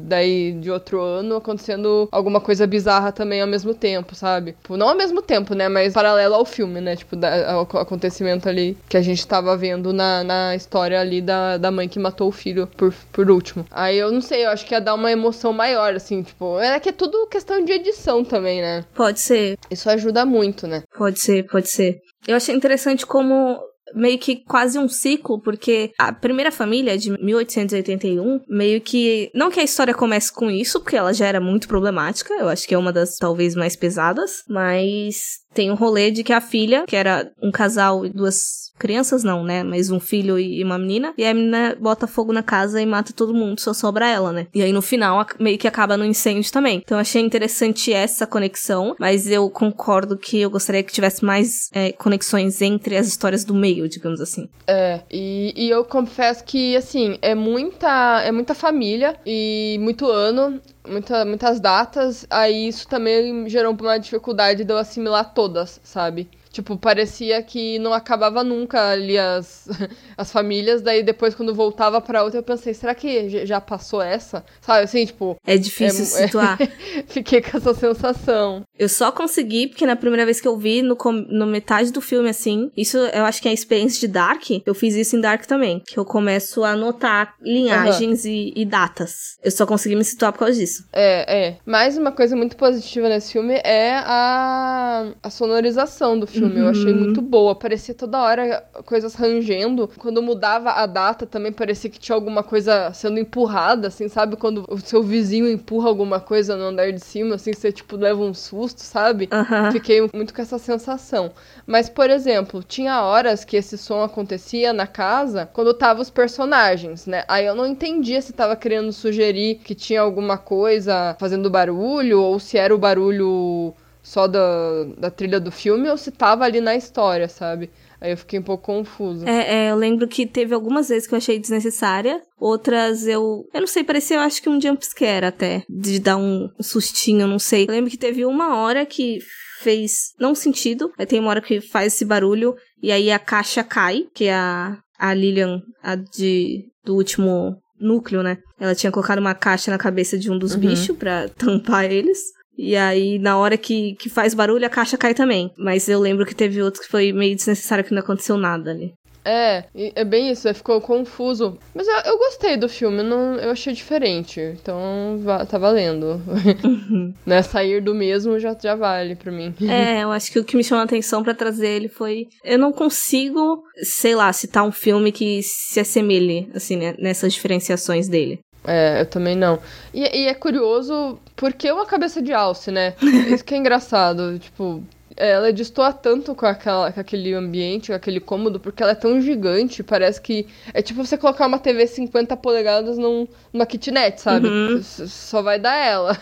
daí 0.00 0.52
de 0.52 0.70
outro 0.70 1.00
ano 1.00 1.36
acontecendo 1.36 2.08
alguma 2.12 2.40
coisa 2.40 2.68
bizarra 2.68 3.10
também 3.10 3.40
ao 3.40 3.48
mesmo 3.48 3.74
tempo, 3.74 4.14
sabe? 4.14 4.52
Tipo, 4.52 4.76
não 4.76 4.88
ao 4.88 4.96
mesmo 4.96 5.20
tempo, 5.20 5.54
né? 5.54 5.68
Mas 5.68 5.92
paralelo 5.92 6.36
ao 6.36 6.44
filme, 6.44 6.80
né? 6.80 6.94
Tipo, 6.94 7.16
da, 7.16 7.60
acontecimento 7.62 8.27
ali 8.48 8.76
que 8.88 8.96
a 8.96 9.02
gente 9.02 9.26
tava 9.26 9.56
vendo 9.56 9.92
na, 9.92 10.22
na 10.24 10.56
história 10.56 11.00
ali 11.00 11.20
da, 11.20 11.56
da 11.56 11.70
mãe 11.70 11.88
que 11.88 11.98
matou 11.98 12.28
o 12.28 12.32
filho 12.32 12.66
por, 12.66 12.92
por 13.12 13.30
último. 13.30 13.64
Aí 13.70 13.98
eu 13.98 14.10
não 14.10 14.20
sei, 14.20 14.44
eu 14.44 14.50
acho 14.50 14.66
que 14.66 14.74
ia 14.74 14.80
dar 14.80 14.94
uma 14.94 15.10
emoção 15.10 15.52
maior, 15.52 15.94
assim, 15.94 16.22
tipo, 16.22 16.58
é 16.60 16.78
que 16.80 16.88
é 16.88 16.92
tudo 16.92 17.26
questão 17.28 17.64
de 17.64 17.72
edição 17.72 18.24
também, 18.24 18.60
né? 18.60 18.84
Pode 18.94 19.20
ser. 19.20 19.58
Isso 19.70 19.88
ajuda 19.88 20.24
muito, 20.24 20.66
né? 20.66 20.82
Pode 20.96 21.20
ser, 21.20 21.46
pode 21.46 21.68
ser. 21.68 21.98
Eu 22.26 22.36
achei 22.36 22.54
interessante 22.54 23.06
como 23.06 23.58
meio 23.94 24.18
que 24.18 24.36
quase 24.36 24.78
um 24.78 24.88
ciclo, 24.88 25.40
porque 25.40 25.92
a 25.98 26.12
primeira 26.12 26.50
família 26.50 26.96
de 26.96 27.10
1881, 27.10 28.40
meio 28.48 28.80
que. 28.80 29.30
Não 29.34 29.50
que 29.50 29.60
a 29.60 29.64
história 29.64 29.94
comece 29.94 30.32
com 30.32 30.50
isso, 30.50 30.80
porque 30.80 30.96
ela 30.96 31.12
já 31.12 31.26
era 31.26 31.40
muito 31.40 31.68
problemática, 31.68 32.34
eu 32.34 32.48
acho 32.48 32.66
que 32.66 32.74
é 32.74 32.78
uma 32.78 32.92
das 32.92 33.16
talvez 33.16 33.54
mais 33.54 33.76
pesadas, 33.76 34.42
mas 34.48 35.38
tem 35.58 35.72
um 35.72 35.74
rolê 35.74 36.12
de 36.12 36.22
que 36.22 36.32
a 36.32 36.40
filha, 36.40 36.84
que 36.86 36.94
era 36.94 37.32
um 37.42 37.50
casal 37.50 38.06
e 38.06 38.10
duas 38.10 38.68
crianças 38.78 39.24
não, 39.24 39.42
né? 39.42 39.64
Mas 39.64 39.90
um 39.90 39.98
filho 39.98 40.38
e 40.38 40.62
uma 40.62 40.78
menina. 40.78 41.12
E 41.18 41.24
a 41.24 41.34
menina 41.34 41.76
bota 41.80 42.06
fogo 42.06 42.32
na 42.32 42.44
casa 42.44 42.80
e 42.80 42.86
mata 42.86 43.12
todo 43.12 43.34
mundo, 43.34 43.60
só 43.60 43.74
sobra 43.74 44.08
ela, 44.08 44.32
né? 44.32 44.46
E 44.54 44.62
aí 44.62 44.72
no 44.72 44.80
final 44.80 45.26
meio 45.40 45.58
que 45.58 45.66
acaba 45.66 45.96
no 45.96 46.04
incêndio 46.04 46.52
também. 46.52 46.80
Então 46.84 46.96
achei 46.96 47.20
interessante 47.20 47.92
essa 47.92 48.24
conexão, 48.24 48.94
mas 49.00 49.28
eu 49.28 49.50
concordo 49.50 50.16
que 50.16 50.40
eu 50.40 50.48
gostaria 50.48 50.84
que 50.84 50.92
tivesse 50.92 51.24
mais 51.24 51.68
é, 51.72 51.90
conexões 51.90 52.62
entre 52.62 52.96
as 52.96 53.08
histórias 53.08 53.44
do 53.44 53.52
meio, 53.52 53.88
digamos 53.88 54.20
assim. 54.20 54.48
É, 54.64 55.00
e, 55.10 55.52
e 55.56 55.70
eu 55.70 55.84
confesso 55.84 56.44
que, 56.44 56.76
assim, 56.76 57.18
é 57.20 57.34
muita, 57.34 58.22
é 58.22 58.30
muita 58.30 58.54
família 58.54 59.16
e 59.26 59.76
muito 59.80 60.06
ano 60.06 60.60
muita, 60.88 61.24
muitas 61.24 61.60
datas, 61.60 62.26
aí 62.30 62.68
isso 62.68 62.88
também 62.88 63.48
gerou 63.48 63.76
uma 63.78 63.98
dificuldade 63.98 64.64
de 64.64 64.72
eu 64.72 64.78
assimilar 64.78 65.32
todas, 65.34 65.80
sabe? 65.84 66.28
Tipo, 66.58 66.76
parecia 66.76 67.40
que 67.40 67.78
não 67.78 67.92
acabava 67.92 68.42
nunca 68.42 68.90
ali 68.90 69.16
as, 69.16 69.68
as 70.18 70.32
famílias. 70.32 70.82
Daí 70.82 71.04
depois, 71.04 71.32
quando 71.32 71.54
voltava 71.54 72.00
pra 72.00 72.24
outra, 72.24 72.40
eu 72.40 72.42
pensei, 72.42 72.74
será 72.74 72.96
que 72.96 73.46
já 73.46 73.60
passou 73.60 74.02
essa? 74.02 74.44
Sabe, 74.60 74.82
assim, 74.82 75.06
tipo... 75.06 75.36
É 75.46 75.56
difícil 75.56 76.02
é, 76.18 76.26
situar. 76.26 76.58
Fiquei 77.06 77.40
com 77.40 77.58
essa 77.58 77.72
sensação. 77.74 78.64
Eu 78.76 78.88
só 78.88 79.12
consegui, 79.12 79.68
porque 79.68 79.86
na 79.86 79.94
primeira 79.94 80.24
vez 80.24 80.40
que 80.40 80.48
eu 80.48 80.56
vi, 80.56 80.82
no, 80.82 80.98
no 81.28 81.46
metade 81.46 81.92
do 81.92 82.00
filme, 82.00 82.28
assim... 82.28 82.72
Isso 82.76 82.98
eu 82.98 83.24
acho 83.24 83.40
que 83.40 83.46
é 83.46 83.52
a 83.52 83.54
experiência 83.54 84.00
de 84.00 84.12
Dark. 84.12 84.42
Eu 84.66 84.74
fiz 84.74 84.96
isso 84.96 85.14
em 85.14 85.20
Dark 85.20 85.46
também. 85.46 85.80
Que 85.86 85.96
eu 85.96 86.04
começo 86.04 86.64
a 86.64 86.70
anotar 86.70 87.36
linhagens 87.40 88.24
uhum. 88.24 88.30
e, 88.30 88.52
e, 88.56 88.64
datas. 88.64 89.36
Eu 89.44 89.52
só 89.52 89.64
consegui 89.64 89.94
me 89.94 90.04
situar 90.04 90.32
por 90.32 90.40
causa 90.40 90.58
disso. 90.58 90.88
É, 90.92 91.46
é. 91.46 91.56
Mais 91.64 91.96
uma 91.96 92.10
coisa 92.10 92.34
muito 92.34 92.56
positiva 92.56 93.08
nesse 93.08 93.30
filme 93.30 93.54
é 93.62 93.92
a, 93.94 95.12
a 95.22 95.30
sonorização 95.30 96.18
do 96.18 96.26
filme 96.26 96.47
filme. 96.48 96.60
Uhum. 96.60 96.66
Eu 96.66 96.70
achei 96.70 96.92
uhum. 96.92 97.00
muito 97.00 97.20
boa. 97.20 97.54
Parecia 97.54 97.94
toda 97.94 98.18
hora 98.18 98.64
coisas 98.84 99.14
rangendo. 99.14 99.88
Quando 99.98 100.22
mudava 100.22 100.70
a 100.70 100.86
data, 100.86 101.26
também 101.26 101.52
parecia 101.52 101.90
que 101.90 101.98
tinha 101.98 102.16
alguma 102.16 102.42
coisa 102.42 102.92
sendo 102.92 103.18
empurrada, 103.18 103.88
assim, 103.88 104.08
sabe? 104.08 104.36
Quando 104.36 104.64
o 104.68 104.78
seu 104.78 105.02
vizinho 105.02 105.48
empurra 105.48 105.88
alguma 105.88 106.20
coisa 106.20 106.56
no 106.56 106.64
andar 106.64 106.92
de 106.92 107.00
cima, 107.00 107.36
assim, 107.36 107.52
você, 107.52 107.70
tipo, 107.70 107.96
leva 107.96 108.20
um 108.20 108.34
susto, 108.34 108.80
sabe? 108.80 109.28
Uhum. 109.32 109.72
Fiquei 109.72 110.08
muito 110.12 110.34
com 110.34 110.42
essa 110.42 110.58
sensação. 110.58 111.30
Mas, 111.66 111.88
por 111.88 112.10
exemplo, 112.10 112.62
tinha 112.62 113.02
horas 113.02 113.44
que 113.44 113.56
esse 113.56 113.76
som 113.76 114.02
acontecia 114.02 114.72
na 114.72 114.86
casa 114.86 115.48
quando 115.52 115.74
tava 115.74 116.00
os 116.00 116.10
personagens, 116.10 117.06
né? 117.06 117.24
Aí 117.28 117.46
eu 117.46 117.54
não 117.54 117.66
entendia 117.66 118.20
se 118.22 118.32
tava 118.32 118.56
querendo 118.56 118.92
sugerir 118.92 119.56
que 119.64 119.74
tinha 119.74 120.00
alguma 120.00 120.38
coisa 120.38 121.16
fazendo 121.18 121.50
barulho 121.50 122.20
ou 122.20 122.38
se 122.38 122.56
era 122.56 122.74
o 122.74 122.78
barulho 122.78 123.74
só 124.08 124.26
da, 124.26 124.84
da 124.96 125.10
trilha 125.10 125.38
do 125.38 125.52
filme 125.52 125.86
ou 125.86 125.98
se 125.98 126.10
tava 126.10 126.42
ali 126.42 126.62
na 126.62 126.74
história, 126.74 127.28
sabe? 127.28 127.70
Aí 128.00 128.10
eu 128.10 128.16
fiquei 128.16 128.38
um 128.38 128.42
pouco 128.42 128.64
confusa. 128.64 129.28
É, 129.28 129.66
é, 129.66 129.70
eu 129.70 129.76
lembro 129.76 130.08
que 130.08 130.26
teve 130.26 130.54
algumas 130.54 130.88
vezes 130.88 131.06
que 131.06 131.12
eu 131.12 131.18
achei 131.18 131.38
desnecessária, 131.38 132.22
outras 132.40 133.06
eu. 133.06 133.44
Eu 133.52 133.60
não 133.60 133.66
sei, 133.66 133.84
parecia 133.84 134.16
eu 134.16 134.22
acho 134.22 134.40
que 134.40 134.48
um 134.48 134.58
jumpscare 134.58 135.26
até. 135.26 135.62
De 135.68 135.98
dar 135.98 136.16
um 136.16 136.48
sustinho, 136.58 137.26
não 137.26 137.38
sei. 137.38 137.64
Eu 137.64 137.72
lembro 137.72 137.90
que 137.90 137.98
teve 137.98 138.24
uma 138.24 138.56
hora 138.56 138.86
que 138.86 139.18
fez 139.60 140.14
não 140.18 140.34
sentido. 140.34 140.90
Aí 140.98 141.04
tem 141.04 141.20
uma 141.20 141.28
hora 141.28 141.42
que 141.42 141.60
faz 141.60 141.92
esse 141.92 142.06
barulho 142.06 142.54
e 142.82 142.90
aí 142.90 143.10
a 143.10 143.18
caixa 143.18 143.62
cai, 143.62 144.04
que 144.14 144.24
é 144.24 144.34
a, 144.34 144.78
a 144.98 145.12
Lilian, 145.12 145.60
a 145.82 145.96
de, 145.96 146.64
do 146.82 146.94
último 146.94 147.58
núcleo, 147.78 148.22
né? 148.22 148.38
Ela 148.58 148.74
tinha 148.74 148.90
colocado 148.90 149.18
uma 149.18 149.34
caixa 149.34 149.70
na 149.70 149.76
cabeça 149.76 150.16
de 150.16 150.30
um 150.30 150.38
dos 150.38 150.54
uhum. 150.54 150.60
bichos 150.60 150.96
para 150.96 151.28
tampar 151.28 151.84
eles. 151.84 152.37
E 152.58 152.76
aí, 152.76 153.20
na 153.20 153.38
hora 153.38 153.56
que, 153.56 153.94
que 153.94 154.10
faz 154.10 154.34
barulho, 154.34 154.66
a 154.66 154.70
caixa 154.70 154.98
cai 154.98 155.14
também. 155.14 155.52
Mas 155.56 155.88
eu 155.88 156.00
lembro 156.00 156.26
que 156.26 156.34
teve 156.34 156.60
outros 156.60 156.84
que 156.84 156.90
foi 156.90 157.12
meio 157.12 157.36
desnecessário 157.36 157.84
que 157.84 157.94
não 157.94 158.00
aconteceu 158.00 158.36
nada 158.36 158.72
ali. 158.72 158.92
É, 159.24 159.64
é 159.74 160.04
bem 160.04 160.30
isso, 160.30 160.52
ficou 160.54 160.80
confuso. 160.80 161.58
Mas 161.74 161.86
eu, 161.86 161.94
eu 162.12 162.18
gostei 162.18 162.56
do 162.56 162.66
filme, 162.66 163.02
não, 163.02 163.36
eu 163.36 163.50
achei 163.50 163.74
diferente. 163.74 164.40
Então 164.40 165.20
tá 165.48 165.58
valendo. 165.58 166.22
Uhum. 166.26 167.12
né, 167.26 167.42
sair 167.42 167.82
do 167.82 167.94
mesmo 167.94 168.38
já, 168.38 168.56
já 168.60 168.74
vale 168.74 169.14
pra 169.14 169.30
mim. 169.30 169.54
É, 169.68 170.02
eu 170.02 170.10
acho 170.10 170.32
que 170.32 170.38
o 170.38 170.44
que 170.44 170.56
me 170.56 170.64
chamou 170.64 170.80
a 170.80 170.84
atenção 170.84 171.22
para 171.22 171.34
trazer 171.34 171.68
ele 171.68 171.88
foi. 171.88 172.26
Eu 172.42 172.58
não 172.58 172.72
consigo, 172.72 173.62
sei 173.82 174.14
lá, 174.14 174.32
citar 174.32 174.64
um 174.64 174.72
filme 174.72 175.12
que 175.12 175.42
se 175.42 175.78
assemelhe, 175.78 176.50
assim, 176.54 176.76
né, 176.76 176.94
nessas 176.98 177.34
diferenciações 177.34 178.08
dele. 178.08 178.40
É, 178.68 179.00
eu 179.00 179.06
também 179.06 179.34
não. 179.34 179.58
E, 179.92 180.00
e 180.00 180.26
é 180.26 180.34
curioso 180.34 181.18
porque 181.34 181.70
uma 181.72 181.86
cabeça 181.86 182.20
de 182.20 182.32
alce, 182.32 182.70
né? 182.70 182.94
Isso 183.32 183.44
que 183.44 183.54
é 183.54 183.56
engraçado. 183.56 184.38
Tipo, 184.38 184.82
ela 185.16 185.52
destoa 185.52 185.92
tanto 185.92 186.34
com, 186.34 186.46
aquela, 186.46 186.92
com 186.92 187.00
aquele 187.00 187.34
ambiente, 187.34 187.88
com 187.88 187.94
aquele 187.94 188.20
cômodo, 188.20 188.60
porque 188.60 188.82
ela 188.82 188.92
é 188.92 188.94
tão 188.94 189.20
gigante, 189.20 189.82
parece 189.82 190.20
que. 190.20 190.46
É 190.72 190.80
tipo 190.80 191.04
você 191.04 191.18
colocar 191.18 191.46
uma 191.46 191.58
TV 191.58 191.86
50 191.86 192.36
polegadas 192.36 192.96
num, 192.96 193.26
numa 193.52 193.66
kitnet, 193.66 194.20
sabe? 194.20 194.46
Uhum. 194.46 194.82
Só 194.82 195.42
vai 195.42 195.58
dar 195.58 195.76
ela. 195.76 196.16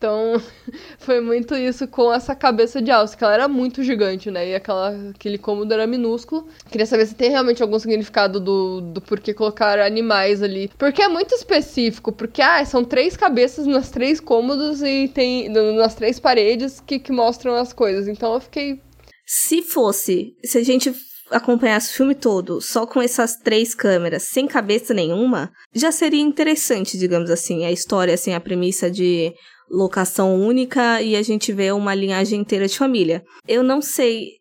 Então, 0.00 0.40
foi 0.98 1.20
muito 1.20 1.54
isso 1.54 1.86
com 1.86 2.10
essa 2.10 2.34
cabeça 2.34 2.80
de 2.80 2.90
alce, 2.90 3.14
que 3.14 3.22
ela 3.22 3.34
era 3.34 3.46
muito 3.46 3.84
gigante, 3.84 4.30
né? 4.30 4.48
E 4.48 4.54
aquela, 4.54 5.10
aquele 5.10 5.36
cômodo 5.36 5.74
era 5.74 5.86
minúsculo. 5.86 6.48
Queria 6.70 6.86
saber 6.86 7.04
se 7.04 7.14
tem 7.14 7.28
realmente 7.30 7.62
algum 7.62 7.78
significado 7.78 8.40
do, 8.40 8.80
do 8.80 9.00
porquê 9.02 9.34
colocar 9.34 9.78
animais 9.78 10.42
ali. 10.42 10.70
Porque 10.78 11.02
é 11.02 11.08
muito 11.08 11.34
específico, 11.34 12.12
porque, 12.12 12.40
ah, 12.40 12.64
são 12.64 12.82
três 12.82 13.14
cabeças 13.14 13.66
nas 13.66 13.90
três 13.90 14.20
cômodos 14.20 14.80
e 14.80 15.06
tem 15.06 15.50
nas 15.50 15.94
três 15.94 16.18
paredes 16.18 16.80
que, 16.80 16.98
que 16.98 17.12
mostram 17.12 17.54
as 17.54 17.74
coisas. 17.74 18.08
Então, 18.08 18.32
eu 18.32 18.40
fiquei. 18.40 18.80
Se 19.26 19.60
fosse, 19.60 20.32
se 20.42 20.56
a 20.56 20.62
gente 20.62 20.94
acompanhasse 21.30 21.92
o 21.92 21.96
filme 21.96 22.14
todo 22.14 22.60
só 22.60 22.86
com 22.86 23.02
essas 23.02 23.36
três 23.36 23.74
câmeras, 23.74 24.24
sem 24.24 24.46
cabeça 24.46 24.94
nenhuma, 24.94 25.50
já 25.74 25.92
seria 25.92 26.20
interessante, 26.20 26.98
digamos 26.98 27.30
assim, 27.30 27.66
a 27.66 27.70
história, 27.70 28.14
assim, 28.14 28.32
a 28.32 28.40
premissa 28.40 28.90
de 28.90 29.32
locação 29.70 30.34
única 30.34 31.00
e 31.00 31.14
a 31.14 31.22
gente 31.22 31.52
vê 31.52 31.70
uma 31.72 31.94
linhagem 31.94 32.40
inteira 32.40 32.66
de 32.66 32.76
família. 32.76 33.22
Eu 33.46 33.62
não 33.62 33.80
sei 33.80 34.40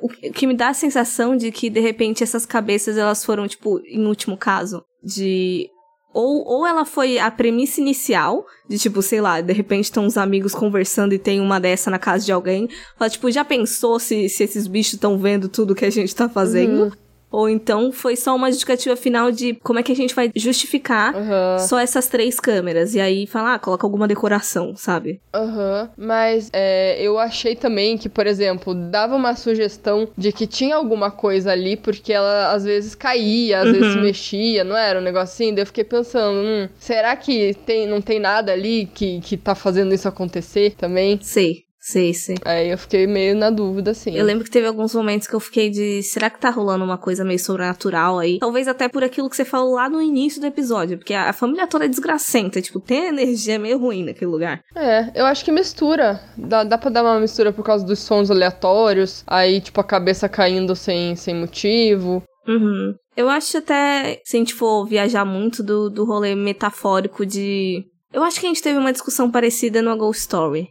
o 0.00 0.08
que 0.08 0.46
me 0.46 0.54
dá 0.54 0.68
a 0.68 0.74
sensação 0.74 1.36
de 1.36 1.50
que 1.50 1.68
de 1.68 1.80
repente 1.80 2.22
essas 2.22 2.46
cabeças 2.46 2.96
elas 2.96 3.24
foram 3.24 3.48
tipo 3.48 3.80
em 3.86 4.06
último 4.06 4.36
caso 4.36 4.84
de 5.02 5.68
ou, 6.12 6.44
ou 6.46 6.66
ela 6.66 6.84
foi 6.84 7.18
a 7.18 7.30
premissa 7.30 7.80
inicial, 7.80 8.44
de 8.68 8.78
tipo, 8.78 9.02
sei 9.02 9.20
lá, 9.20 9.40
de 9.40 9.52
repente 9.52 9.84
estão 9.84 10.04
uns 10.04 10.16
amigos 10.16 10.54
conversando 10.54 11.12
e 11.14 11.18
tem 11.18 11.40
uma 11.40 11.60
dessa 11.60 11.90
na 11.90 11.98
casa 11.98 12.24
de 12.24 12.32
alguém. 12.32 12.68
Fala, 12.96 13.10
tipo, 13.10 13.30
já 13.30 13.44
pensou 13.44 13.98
se, 14.00 14.28
se 14.28 14.42
esses 14.42 14.66
bichos 14.66 14.94
estão 14.94 15.18
vendo 15.18 15.48
tudo 15.48 15.74
que 15.74 15.84
a 15.84 15.90
gente 15.90 16.14
tá 16.14 16.28
fazendo? 16.28 16.84
Uhum. 16.84 16.92
Ou 17.30 17.48
então 17.48 17.92
foi 17.92 18.16
só 18.16 18.34
uma 18.34 18.50
justificativa 18.50 18.96
final 18.96 19.30
de 19.30 19.54
como 19.62 19.78
é 19.78 19.82
que 19.82 19.92
a 19.92 19.96
gente 19.96 20.14
vai 20.14 20.30
justificar 20.34 21.14
uhum. 21.14 21.58
só 21.58 21.78
essas 21.78 22.08
três 22.08 22.40
câmeras. 22.40 22.94
E 22.94 23.00
aí 23.00 23.26
falar, 23.26 23.54
ah, 23.54 23.58
coloca 23.58 23.86
alguma 23.86 24.08
decoração, 24.08 24.74
sabe? 24.76 25.20
Aham. 25.34 25.82
Uhum. 25.82 25.88
Mas 25.96 26.50
é, 26.52 27.00
eu 27.02 27.18
achei 27.18 27.54
também 27.54 27.98
que, 27.98 28.08
por 28.08 28.26
exemplo, 28.26 28.74
dava 28.74 29.14
uma 29.14 29.34
sugestão 29.34 30.08
de 30.16 30.32
que 30.32 30.46
tinha 30.46 30.76
alguma 30.76 31.10
coisa 31.10 31.52
ali, 31.52 31.76
porque 31.76 32.12
ela 32.12 32.52
às 32.52 32.64
vezes 32.64 32.94
caía, 32.94 33.60
às 33.60 33.66
uhum. 33.66 33.72
vezes 33.72 33.96
mexia, 33.96 34.64
não 34.64 34.76
era 34.76 35.00
um 35.00 35.18
assim? 35.18 35.52
Daí 35.52 35.62
eu 35.62 35.66
fiquei 35.66 35.84
pensando, 35.84 36.38
hum, 36.38 36.68
será 36.78 37.16
que 37.16 37.54
tem, 37.66 37.86
não 37.86 38.00
tem 38.00 38.18
nada 38.18 38.52
ali 38.52 38.86
que, 38.86 39.20
que 39.20 39.36
tá 39.36 39.54
fazendo 39.54 39.94
isso 39.94 40.08
acontecer 40.08 40.74
também? 40.76 41.18
Sei. 41.22 41.67
Sei, 41.88 42.12
sei. 42.12 42.36
Aí 42.44 42.68
eu 42.68 42.76
fiquei 42.76 43.06
meio 43.06 43.34
na 43.34 43.48
dúvida, 43.48 43.92
assim. 43.92 44.14
Eu 44.14 44.22
lembro 44.22 44.44
que 44.44 44.50
teve 44.50 44.66
alguns 44.66 44.94
momentos 44.94 45.26
que 45.26 45.32
eu 45.32 45.40
fiquei 45.40 45.70
de. 45.70 46.02
Será 46.02 46.28
que 46.28 46.38
tá 46.38 46.50
rolando 46.50 46.84
uma 46.84 46.98
coisa 46.98 47.24
meio 47.24 47.38
sobrenatural 47.38 48.18
aí? 48.18 48.38
Talvez 48.40 48.68
até 48.68 48.90
por 48.90 49.02
aquilo 49.02 49.30
que 49.30 49.34
você 49.34 49.44
falou 49.44 49.76
lá 49.76 49.88
no 49.88 50.02
início 50.02 50.38
do 50.38 50.46
episódio. 50.46 50.98
Porque 50.98 51.14
a, 51.14 51.32
família 51.32 51.66
toda 51.66 51.86
é 51.86 51.88
desgracenta. 51.88 52.60
Tipo, 52.60 52.78
tem 52.78 53.06
energia 53.06 53.58
meio 53.58 53.78
ruim 53.78 54.04
naquele 54.04 54.30
lugar. 54.30 54.60
É, 54.76 55.18
eu 55.18 55.24
acho 55.24 55.42
que 55.42 55.50
mistura. 55.50 56.20
Dá, 56.36 56.62
dá 56.62 56.76
pra 56.76 56.90
dar 56.90 57.02
uma 57.02 57.18
mistura 57.18 57.54
por 57.54 57.64
causa 57.64 57.86
dos 57.86 58.00
sons 58.00 58.30
aleatórios. 58.30 59.24
Aí, 59.26 59.58
tipo, 59.58 59.80
a 59.80 59.84
cabeça 59.84 60.28
caindo 60.28 60.76
sem, 60.76 61.16
sem 61.16 61.34
motivo. 61.34 62.22
Uhum. 62.46 62.94
Eu 63.16 63.30
acho 63.30 63.56
até, 63.56 64.20
se 64.26 64.36
a 64.36 64.40
gente 64.40 64.52
for 64.52 64.84
viajar 64.84 65.24
muito 65.24 65.62
do, 65.62 65.88
do 65.88 66.04
rolê 66.04 66.34
metafórico 66.34 67.24
de. 67.24 67.82
Eu 68.12 68.22
acho 68.22 68.38
que 68.38 68.44
a 68.44 68.50
gente 68.50 68.62
teve 68.62 68.78
uma 68.78 68.92
discussão 68.92 69.30
parecida 69.30 69.80
no 69.80 69.90
A 69.90 69.96
Ghost 69.96 70.20
Story 70.20 70.68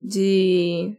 de 0.00 0.96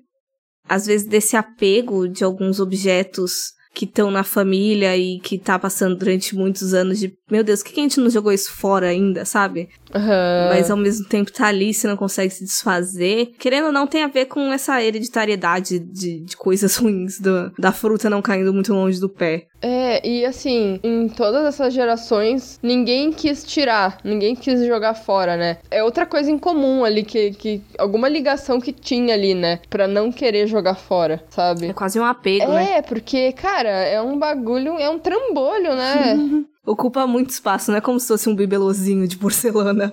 às 0.68 0.86
vezes 0.86 1.08
desse 1.08 1.36
apego 1.36 2.08
de 2.08 2.24
alguns 2.24 2.60
objetos 2.60 3.54
que 3.74 3.86
estão 3.86 4.12
na 4.12 4.24
família 4.24 4.96
e 4.98 5.20
que 5.20 5.38
tá 5.38 5.58
passando 5.58 5.96
durante 5.96 6.36
muitos 6.36 6.74
anos 6.74 7.00
de 7.00 7.10
meu 7.30 7.44
Deus, 7.44 7.62
por 7.62 7.72
que 7.72 7.80
a 7.80 7.84
gente 7.84 8.00
não 8.00 8.10
jogou 8.10 8.32
isso 8.32 8.52
fora 8.52 8.88
ainda, 8.88 9.26
sabe? 9.26 9.70
Uhum. 9.94 10.50
Mas 10.50 10.70
ao 10.70 10.78
mesmo 10.78 11.08
tempo 11.08 11.32
tá 11.32 11.48
ali, 11.48 11.74
você 11.74 11.88
não 11.88 11.98
consegue 11.98 12.34
se 12.34 12.44
desfazer. 12.44 13.34
Querendo 13.40 13.68
ou 13.68 13.72
não, 13.72 13.88
tem 13.88 14.04
a 14.04 14.08
ver 14.08 14.26
com 14.26 14.52
essa 14.52 14.82
hereditariedade 14.84 15.80
de, 15.80 16.20
de 16.22 16.38
coisas 16.38 16.76
ruins, 16.78 17.20
do, 17.20 17.52
da 17.58 17.72
fruta 17.72 18.10
não 18.10 18.22
caindo 18.22 18.54
muito 18.54 18.74
longe 18.74 19.00
do 19.00 19.10
pé. 19.10 19.48
É, 19.62 20.08
e 20.08 20.26
assim, 20.26 20.80
em 20.84 21.10
todas 21.10 21.46
essas 21.46 21.74
gerações, 21.74 22.60
ninguém 22.64 23.12
quis 23.12 23.44
tirar, 23.44 23.98
ninguém 24.04 24.36
quis 24.36 24.66
jogar 24.66 24.94
fora, 24.94 25.36
né? 25.36 25.58
É 25.70 25.84
outra 25.84 26.06
coisa 26.06 26.32
em 26.32 26.38
comum 26.38 26.86
ali, 26.86 27.04
que, 27.04 27.32
que 27.32 27.62
alguma 27.78 28.08
ligação 28.08 28.62
que 28.62 28.72
tinha 28.72 29.14
ali, 29.14 29.34
né? 29.34 29.60
Pra 29.70 29.88
não 29.88 30.12
querer 30.12 30.48
jogar 30.48 30.76
fora, 30.76 31.22
sabe? 31.30 31.68
É 31.68 31.74
quase 31.74 32.00
um 32.00 32.06
apego, 32.06 32.54
né? 32.54 32.78
É, 32.78 32.82
porque, 32.82 33.34
cara, 33.34 33.70
é 33.70 34.02
um 34.02 34.18
bagulho, 34.18 34.78
é 34.78 34.90
um 34.90 35.00
trambolho, 35.00 35.76
né? 35.76 36.46
Ocupa 36.66 37.08
muito 37.08 37.32
espaço, 37.32 37.72
não 37.72 37.78
é 37.78 37.82
como 37.82 38.00
se 38.00 38.08
fosse 38.08 38.30
um 38.30 38.36
bibelozinho 38.36 39.08
de 39.08 39.18
porcelana. 39.18 39.92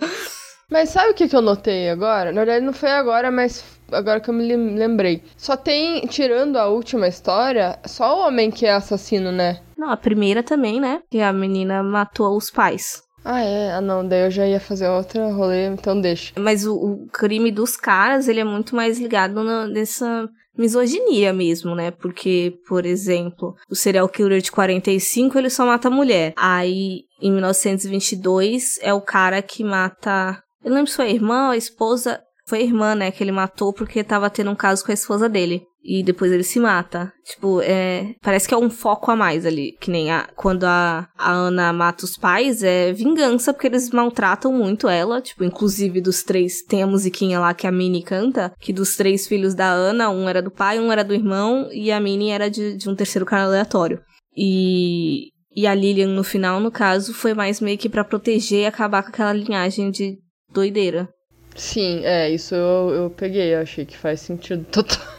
Mas 0.70 0.90
sabe 0.90 1.10
o 1.10 1.14
que, 1.14 1.28
que 1.28 1.36
eu 1.36 1.40
notei 1.42 1.88
agora? 1.88 2.32
Na 2.32 2.44
verdade, 2.44 2.64
não 2.64 2.72
foi 2.72 2.90
agora, 2.90 3.30
mas 3.30 3.64
agora 3.92 4.20
que 4.20 4.28
eu 4.28 4.34
me 4.34 4.44
lembrei. 4.76 5.22
Só 5.36 5.56
tem, 5.56 6.00
tirando 6.06 6.56
a 6.56 6.66
última 6.66 7.06
história, 7.06 7.78
só 7.86 8.16
o 8.16 8.26
homem 8.26 8.50
que 8.50 8.66
é 8.66 8.72
assassino, 8.72 9.30
né? 9.30 9.60
Não, 9.78 9.90
a 9.90 9.96
primeira 9.96 10.42
também, 10.42 10.80
né? 10.80 11.02
Que 11.10 11.20
a 11.20 11.32
menina 11.32 11.82
matou 11.82 12.36
os 12.36 12.50
pais. 12.50 13.02
Ah, 13.24 13.40
é? 13.40 13.72
Ah, 13.72 13.80
não, 13.80 14.06
daí 14.06 14.24
eu 14.24 14.30
já 14.30 14.46
ia 14.46 14.60
fazer 14.60 14.88
outra 14.88 15.32
rolê, 15.32 15.66
então 15.66 16.00
deixa. 16.00 16.32
Mas 16.38 16.64
o, 16.64 16.74
o 16.74 17.06
crime 17.08 17.50
dos 17.50 17.76
caras, 17.76 18.28
ele 18.28 18.40
é 18.40 18.44
muito 18.44 18.74
mais 18.74 18.98
ligado 19.00 19.42
na, 19.42 19.66
nessa 19.66 20.28
misoginia 20.56 21.32
mesmo, 21.32 21.74
né? 21.74 21.90
Porque, 21.90 22.54
por 22.68 22.86
exemplo, 22.86 23.54
o 23.70 23.74
serial 23.74 24.08
killer 24.08 24.40
de 24.40 24.50
45, 24.50 25.38
ele 25.38 25.50
só 25.50 25.66
mata 25.66 25.90
mulher. 25.90 26.32
Aí, 26.36 27.02
em 27.20 27.30
1922, 27.30 28.78
é 28.80 28.92
o 28.92 29.00
cara 29.00 29.42
que 29.42 29.62
mata 29.64 30.42
eu 30.66 30.74
lembro 30.74 30.90
se 30.90 30.96
foi 30.96 31.06
a 31.06 31.10
irmã 31.10 31.46
ou 31.46 31.52
a 31.52 31.56
esposa. 31.56 32.20
Foi 32.48 32.58
a 32.58 32.62
irmã, 32.62 32.94
né, 32.96 33.12
que 33.12 33.22
ele 33.22 33.30
matou 33.30 33.72
porque 33.72 34.02
tava 34.02 34.28
tendo 34.28 34.50
um 34.50 34.56
caso 34.56 34.84
com 34.84 34.90
a 34.90 34.94
esposa 34.94 35.28
dele. 35.28 35.62
E 35.86 36.02
depois 36.02 36.32
ele 36.32 36.42
se 36.42 36.58
mata. 36.58 37.12
Tipo, 37.24 37.60
é. 37.62 38.14
Parece 38.20 38.48
que 38.48 38.54
é 38.54 38.56
um 38.56 38.68
foco 38.68 39.10
a 39.10 39.16
mais 39.16 39.46
ali. 39.46 39.72
Que 39.80 39.90
nem 39.90 40.10
a, 40.10 40.28
quando 40.34 40.64
a, 40.64 41.08
a 41.16 41.32
Ana 41.32 41.72
mata 41.72 42.04
os 42.04 42.16
pais, 42.16 42.62
é 42.62 42.92
vingança, 42.92 43.54
porque 43.54 43.68
eles 43.68 43.90
maltratam 43.90 44.52
muito 44.52 44.88
ela. 44.88 45.20
Tipo, 45.20 45.44
inclusive 45.44 46.00
dos 46.00 46.24
três. 46.24 46.62
Tem 46.62 46.82
a 46.82 46.86
musiquinha 46.86 47.38
lá 47.38 47.54
que 47.54 47.66
a 47.66 47.72
Minnie 47.72 48.02
canta. 48.02 48.52
Que 48.60 48.72
dos 48.72 48.96
três 48.96 49.28
filhos 49.28 49.54
da 49.54 49.70
Ana, 49.70 50.10
um 50.10 50.28
era 50.28 50.42
do 50.42 50.50
pai, 50.50 50.80
um 50.80 50.90
era 50.90 51.04
do 51.04 51.14
irmão. 51.14 51.68
E 51.72 51.92
a 51.92 52.00
Minnie 52.00 52.30
era 52.30 52.50
de, 52.50 52.76
de 52.76 52.88
um 52.88 52.96
terceiro 52.96 53.24
cara 53.24 53.44
aleatório. 53.44 54.00
E. 54.36 55.30
E 55.58 55.66
a 55.66 55.74
Lilian, 55.74 56.08
no 56.08 56.22
final, 56.22 56.60
no 56.60 56.70
caso, 56.70 57.14
foi 57.14 57.32
mais 57.32 57.62
meio 57.62 57.78
que 57.78 57.88
para 57.88 58.04
proteger 58.04 58.64
e 58.64 58.66
acabar 58.66 59.02
com 59.02 59.08
aquela 59.08 59.32
linhagem 59.32 59.90
de 59.90 60.18
doideira. 60.52 61.08
Sim, 61.54 62.02
é, 62.04 62.30
isso 62.30 62.54
eu, 62.54 62.90
eu 62.90 63.10
peguei, 63.10 63.54
eu 63.54 63.60
achei 63.60 63.86
que 63.86 63.96
faz 63.96 64.20
sentido 64.20 64.66
total. 64.66 65.15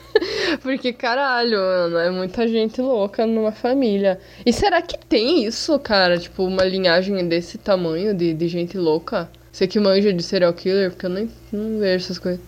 Porque, 0.62 0.94
caralho, 0.94 1.58
mano, 1.58 1.98
é 1.98 2.10
muita 2.10 2.48
gente 2.48 2.82
louca 2.82 3.25
numa 3.25 3.51
família. 3.51 4.20
E 4.46 4.54
será 4.54 4.82
que 4.82 4.98
tem 4.98 5.46
isso, 5.46 5.77
cara? 5.80 6.18
Tipo, 6.18 6.44
uma 6.44 6.63
linhagem 6.63 7.27
desse 7.27 7.58
tamanho 7.58 8.13
de, 8.13 8.34
de 8.34 8.48
gente 8.48 8.77
louca? 8.77 9.30
Você 9.51 9.68
que 9.68 9.80
manja 9.80 10.13
de 10.13 10.22
serial 10.22 10.54
killer, 10.54 10.92
porque 10.92 11.06
eu 11.06 11.10
nem 11.10 11.30
não 11.51 11.80
vejo 11.80 12.06
essas 12.06 12.20
coisas. 12.20 12.39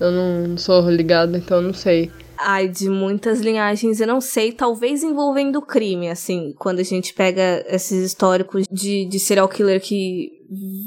Eu 0.00 0.10
não, 0.10 0.48
não 0.48 0.58
sou 0.58 0.88
ligada, 0.90 1.36
então 1.36 1.60
não 1.60 1.74
sei. 1.74 2.10
Ai, 2.38 2.68
de 2.68 2.88
muitas 2.88 3.40
linhagens, 3.40 4.00
eu 4.00 4.06
não 4.06 4.20
sei, 4.20 4.52
talvez 4.52 5.02
envolvendo 5.02 5.62
crime, 5.62 6.08
assim, 6.08 6.52
quando 6.58 6.80
a 6.80 6.82
gente 6.84 7.14
pega 7.14 7.64
esses 7.68 8.04
históricos 8.04 8.64
de, 8.70 9.06
de 9.06 9.18
serial 9.18 9.48
killer 9.48 9.80
que 9.80 10.30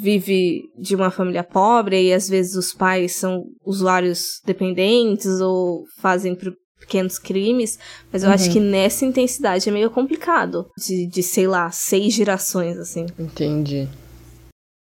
vive 0.01 0.63
de 0.77 0.96
uma 0.96 1.12
família 1.12 1.44
pobre 1.44 2.01
e 2.01 2.13
às 2.13 2.29
vezes 2.29 2.56
os 2.56 2.74
pais 2.74 3.15
são 3.15 3.44
usuários 3.65 4.41
dependentes 4.46 5.41
ou 5.41 5.84
fazem 6.00 6.38
pequenos 6.79 7.20
crimes, 7.20 7.77
mas 8.12 8.24
eu 8.24 8.29
uhum. 8.29 8.36
acho 8.36 8.51
que 8.51 8.60
nessa 8.60 9.06
intensidade 9.06 9.68
é 9.68 9.72
meio 9.72 9.91
complicado 9.91 10.68
de, 10.77 11.08
de, 11.08 11.22
sei 11.22 11.48
lá, 11.48 11.70
seis 11.72 12.13
gerações, 12.13 12.77
assim. 12.77 13.06
Entendi. 13.18 13.88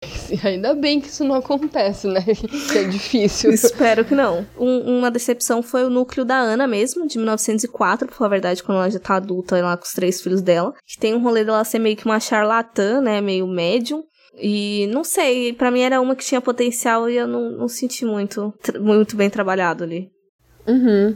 Ainda 0.43 0.75
bem 0.75 1.01
que 1.01 1.07
isso 1.07 1.23
não 1.23 1.35
acontece, 1.35 2.07
né? 2.07 2.21
que 2.71 2.77
é 2.77 2.83
difícil. 2.83 3.51
Espero 3.51 4.05
que 4.05 4.13
não. 4.13 4.45
Um, 4.57 4.97
uma 4.97 5.09
decepção 5.09 5.63
foi 5.63 5.83
o 5.83 5.89
núcleo 5.89 6.25
da 6.25 6.37
Ana 6.37 6.67
mesmo, 6.67 7.07
de 7.07 7.17
1904, 7.17 8.07
por 8.07 8.15
falar 8.15 8.27
a 8.27 8.31
verdade, 8.31 8.63
quando 8.63 8.77
ela 8.77 8.89
já 8.89 8.99
tá 8.99 9.15
adulta 9.15 9.61
lá 9.61 9.75
com 9.75 9.85
os 9.85 9.93
três 9.93 10.21
filhos 10.21 10.41
dela. 10.41 10.73
Que 10.85 10.99
tem 10.99 11.15
um 11.15 11.21
rolê 11.21 11.43
dela 11.43 11.63
ser 11.63 11.79
meio 11.79 11.95
que 11.95 12.05
uma 12.05 12.19
charlatã, 12.19 13.01
né? 13.01 13.21
Meio 13.21 13.47
médium. 13.47 14.03
E 14.39 14.87
não 14.93 15.03
sei, 15.03 15.51
para 15.51 15.71
mim 15.71 15.81
era 15.81 15.99
uma 15.99 16.15
que 16.15 16.23
tinha 16.23 16.39
potencial 16.39 17.09
e 17.09 17.17
eu 17.17 17.27
não, 17.27 17.57
não 17.57 17.67
senti 17.67 18.05
muito, 18.05 18.53
muito 18.79 19.15
bem 19.15 19.31
trabalhado 19.31 19.83
ali. 19.83 20.09
Uhum. 20.67 21.15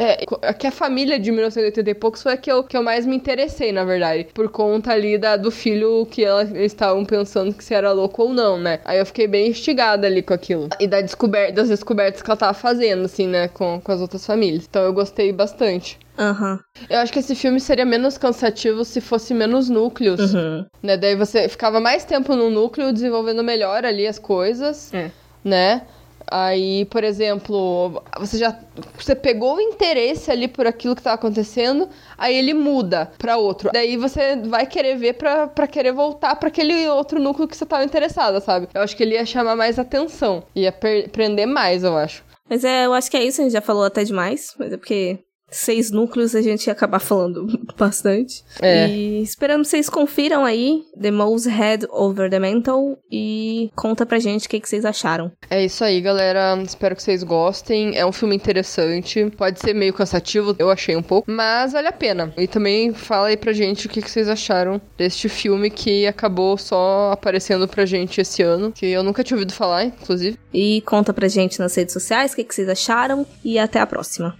É, 0.00 0.52
que 0.54 0.66
a 0.66 0.70
família 0.70 1.20
de 1.20 1.30
1980 1.30 1.90
e 1.90 1.94
poucos 1.94 2.22
foi 2.22 2.32
a 2.32 2.36
que 2.38 2.50
eu, 2.50 2.64
que 2.64 2.74
eu 2.74 2.82
mais 2.82 3.04
me 3.04 3.14
interessei, 3.14 3.70
na 3.70 3.84
verdade. 3.84 4.28
Por 4.32 4.48
conta 4.48 4.92
ali 4.92 5.18
da, 5.18 5.36
do 5.36 5.50
filho 5.50 6.06
que 6.10 6.24
ela, 6.24 6.40
eles 6.40 6.72
estavam 6.72 7.04
pensando 7.04 7.52
que 7.52 7.62
se 7.62 7.74
era 7.74 7.92
louco 7.92 8.22
ou 8.22 8.32
não, 8.32 8.58
né? 8.58 8.80
Aí 8.86 8.98
eu 8.98 9.04
fiquei 9.04 9.28
bem 9.28 9.50
instigada 9.50 10.06
ali 10.06 10.22
com 10.22 10.32
aquilo. 10.32 10.70
E 10.80 10.86
da 10.86 11.02
descoberta, 11.02 11.52
das 11.52 11.68
descobertas 11.68 12.22
que 12.22 12.30
ela 12.30 12.36
tava 12.38 12.54
fazendo, 12.54 13.04
assim, 13.04 13.26
né? 13.26 13.48
Com, 13.48 13.78
com 13.78 13.92
as 13.92 14.00
outras 14.00 14.24
famílias. 14.24 14.64
Então 14.66 14.82
eu 14.82 14.94
gostei 14.94 15.32
bastante. 15.32 15.98
Uhum. 16.18 16.58
Eu 16.88 16.98
acho 17.00 17.12
que 17.12 17.18
esse 17.18 17.34
filme 17.34 17.60
seria 17.60 17.84
menos 17.84 18.16
cansativo 18.16 18.86
se 18.86 19.02
fosse 19.02 19.34
menos 19.34 19.68
núcleos. 19.68 20.32
Uhum. 20.32 20.64
Né? 20.82 20.96
Daí 20.96 21.14
você 21.14 21.46
ficava 21.46 21.78
mais 21.78 22.06
tempo 22.06 22.34
no 22.34 22.48
núcleo 22.48 22.90
desenvolvendo 22.90 23.44
melhor 23.44 23.84
ali 23.84 24.06
as 24.06 24.18
coisas. 24.18 24.94
É. 24.94 25.10
Né? 25.44 25.82
Aí, 26.26 26.84
por 26.86 27.04
exemplo, 27.04 28.02
você 28.18 28.38
já 28.38 28.56
você 28.98 29.14
pegou 29.14 29.56
o 29.56 29.60
interesse 29.60 30.30
ali 30.30 30.46
por 30.46 30.66
aquilo 30.66 30.94
que 30.94 31.02
tá 31.02 31.12
acontecendo, 31.12 31.88
aí 32.16 32.36
ele 32.36 32.54
muda 32.54 33.10
para 33.18 33.36
outro. 33.36 33.70
Daí 33.72 33.96
você 33.96 34.36
vai 34.36 34.66
querer 34.66 34.96
ver 34.96 35.14
para 35.14 35.66
querer 35.66 35.92
voltar 35.92 36.36
para 36.36 36.48
aquele 36.48 36.88
outro 36.88 37.20
núcleo 37.20 37.48
que 37.48 37.56
você 37.56 37.66
tava 37.66 37.84
interessada, 37.84 38.40
sabe? 38.40 38.68
Eu 38.74 38.82
acho 38.82 38.96
que 38.96 39.02
ele 39.02 39.14
ia 39.14 39.26
chamar 39.26 39.56
mais 39.56 39.78
atenção, 39.78 40.42
ia 40.54 40.72
prender 40.72 41.46
mais, 41.46 41.82
eu 41.82 41.96
acho. 41.96 42.24
Mas 42.48 42.64
é, 42.64 42.86
eu 42.86 42.92
acho 42.92 43.10
que 43.10 43.16
é 43.16 43.22
isso, 43.22 43.40
a 43.40 43.44
gente 43.44 43.52
já 43.52 43.60
falou 43.60 43.84
até 43.84 44.02
demais, 44.02 44.54
mas 44.58 44.72
é 44.72 44.76
porque 44.76 45.20
seis 45.50 45.90
núcleos, 45.90 46.34
a 46.34 46.42
gente 46.42 46.66
ia 46.66 46.72
acabar 46.72 47.00
falando 47.00 47.46
bastante. 47.76 48.44
É. 48.60 48.88
E 48.88 49.22
esperamos 49.22 49.68
que 49.68 49.72
vocês 49.72 49.88
confiram 49.88 50.44
aí 50.44 50.84
The 51.00 51.10
Mouse 51.10 51.48
Head 51.48 51.86
Over 51.90 52.30
the 52.30 52.38
Mental 52.38 52.98
e 53.10 53.70
conta 53.74 54.06
pra 54.06 54.18
gente 54.18 54.46
o 54.46 54.50
que, 54.50 54.60
que 54.60 54.68
vocês 54.68 54.84
acharam. 54.84 55.32
É 55.48 55.64
isso 55.64 55.82
aí, 55.84 56.00
galera. 56.00 56.60
Espero 56.62 56.94
que 56.94 57.02
vocês 57.02 57.22
gostem. 57.22 57.96
É 57.96 58.06
um 58.06 58.12
filme 58.12 58.34
interessante. 58.34 59.30
Pode 59.36 59.60
ser 59.60 59.74
meio 59.74 59.92
cansativo, 59.92 60.54
eu 60.58 60.70
achei 60.70 60.96
um 60.96 61.02
pouco, 61.02 61.30
mas 61.30 61.72
vale 61.72 61.88
a 61.88 61.92
pena. 61.92 62.32
E 62.36 62.46
também 62.46 62.92
fala 62.92 63.28
aí 63.28 63.36
pra 63.36 63.52
gente 63.52 63.86
o 63.86 63.88
que, 63.88 64.02
que 64.02 64.10
vocês 64.10 64.28
acharam 64.28 64.80
deste 64.96 65.28
filme 65.28 65.70
que 65.70 66.06
acabou 66.06 66.56
só 66.56 67.10
aparecendo 67.12 67.66
pra 67.66 67.86
gente 67.86 68.20
esse 68.20 68.42
ano, 68.42 68.72
que 68.72 68.86
eu 68.86 69.02
nunca 69.02 69.24
tinha 69.24 69.36
ouvido 69.36 69.52
falar, 69.52 69.84
inclusive. 69.84 70.38
E 70.52 70.82
conta 70.82 71.12
pra 71.12 71.28
gente 71.28 71.58
nas 71.58 71.74
redes 71.74 71.92
sociais 71.92 72.32
o 72.32 72.36
que, 72.36 72.44
que 72.44 72.54
vocês 72.54 72.68
acharam 72.68 73.26
e 73.44 73.58
até 73.58 73.80
a 73.80 73.86
próxima. 73.86 74.36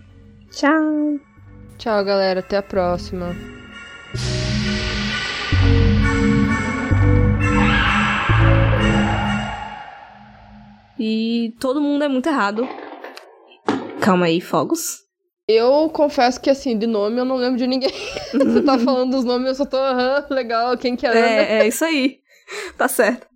Tchau. 0.51 1.19
Tchau, 1.79 2.05
galera. 2.05 2.41
Até 2.41 2.57
a 2.57 2.63
próxima. 2.63 3.35
E 10.99 11.55
todo 11.59 11.81
mundo 11.81 12.05
é 12.05 12.09
muito 12.09 12.29
errado. 12.29 12.69
Calma 14.03 14.27
aí, 14.27 14.41
Fogos. 14.41 14.99
Eu 15.49 15.89
confesso 15.91 16.41
que, 16.41 16.51
assim, 16.51 16.79
de 16.79 16.87
nome 16.87 17.19
eu 17.19 17.25
não 17.25 17.37
lembro 17.37 17.59
de 17.59 17.67
ninguém. 17.67 17.91
Você 18.33 18.63
tá 18.63 18.79
falando 18.85 19.13
dos 19.13 19.25
nomes, 19.25 19.49
eu 19.49 19.55
só 19.55 19.65
tô, 19.65 19.77
aham, 19.77 20.27
legal, 20.31 20.77
quem 20.77 20.95
que 20.95 21.07
é? 21.07 21.11
É, 21.11 21.63
é 21.63 21.69
isso 21.69 21.85
aí. 21.85 22.21
Tá 22.77 22.87
certo. 22.87 23.30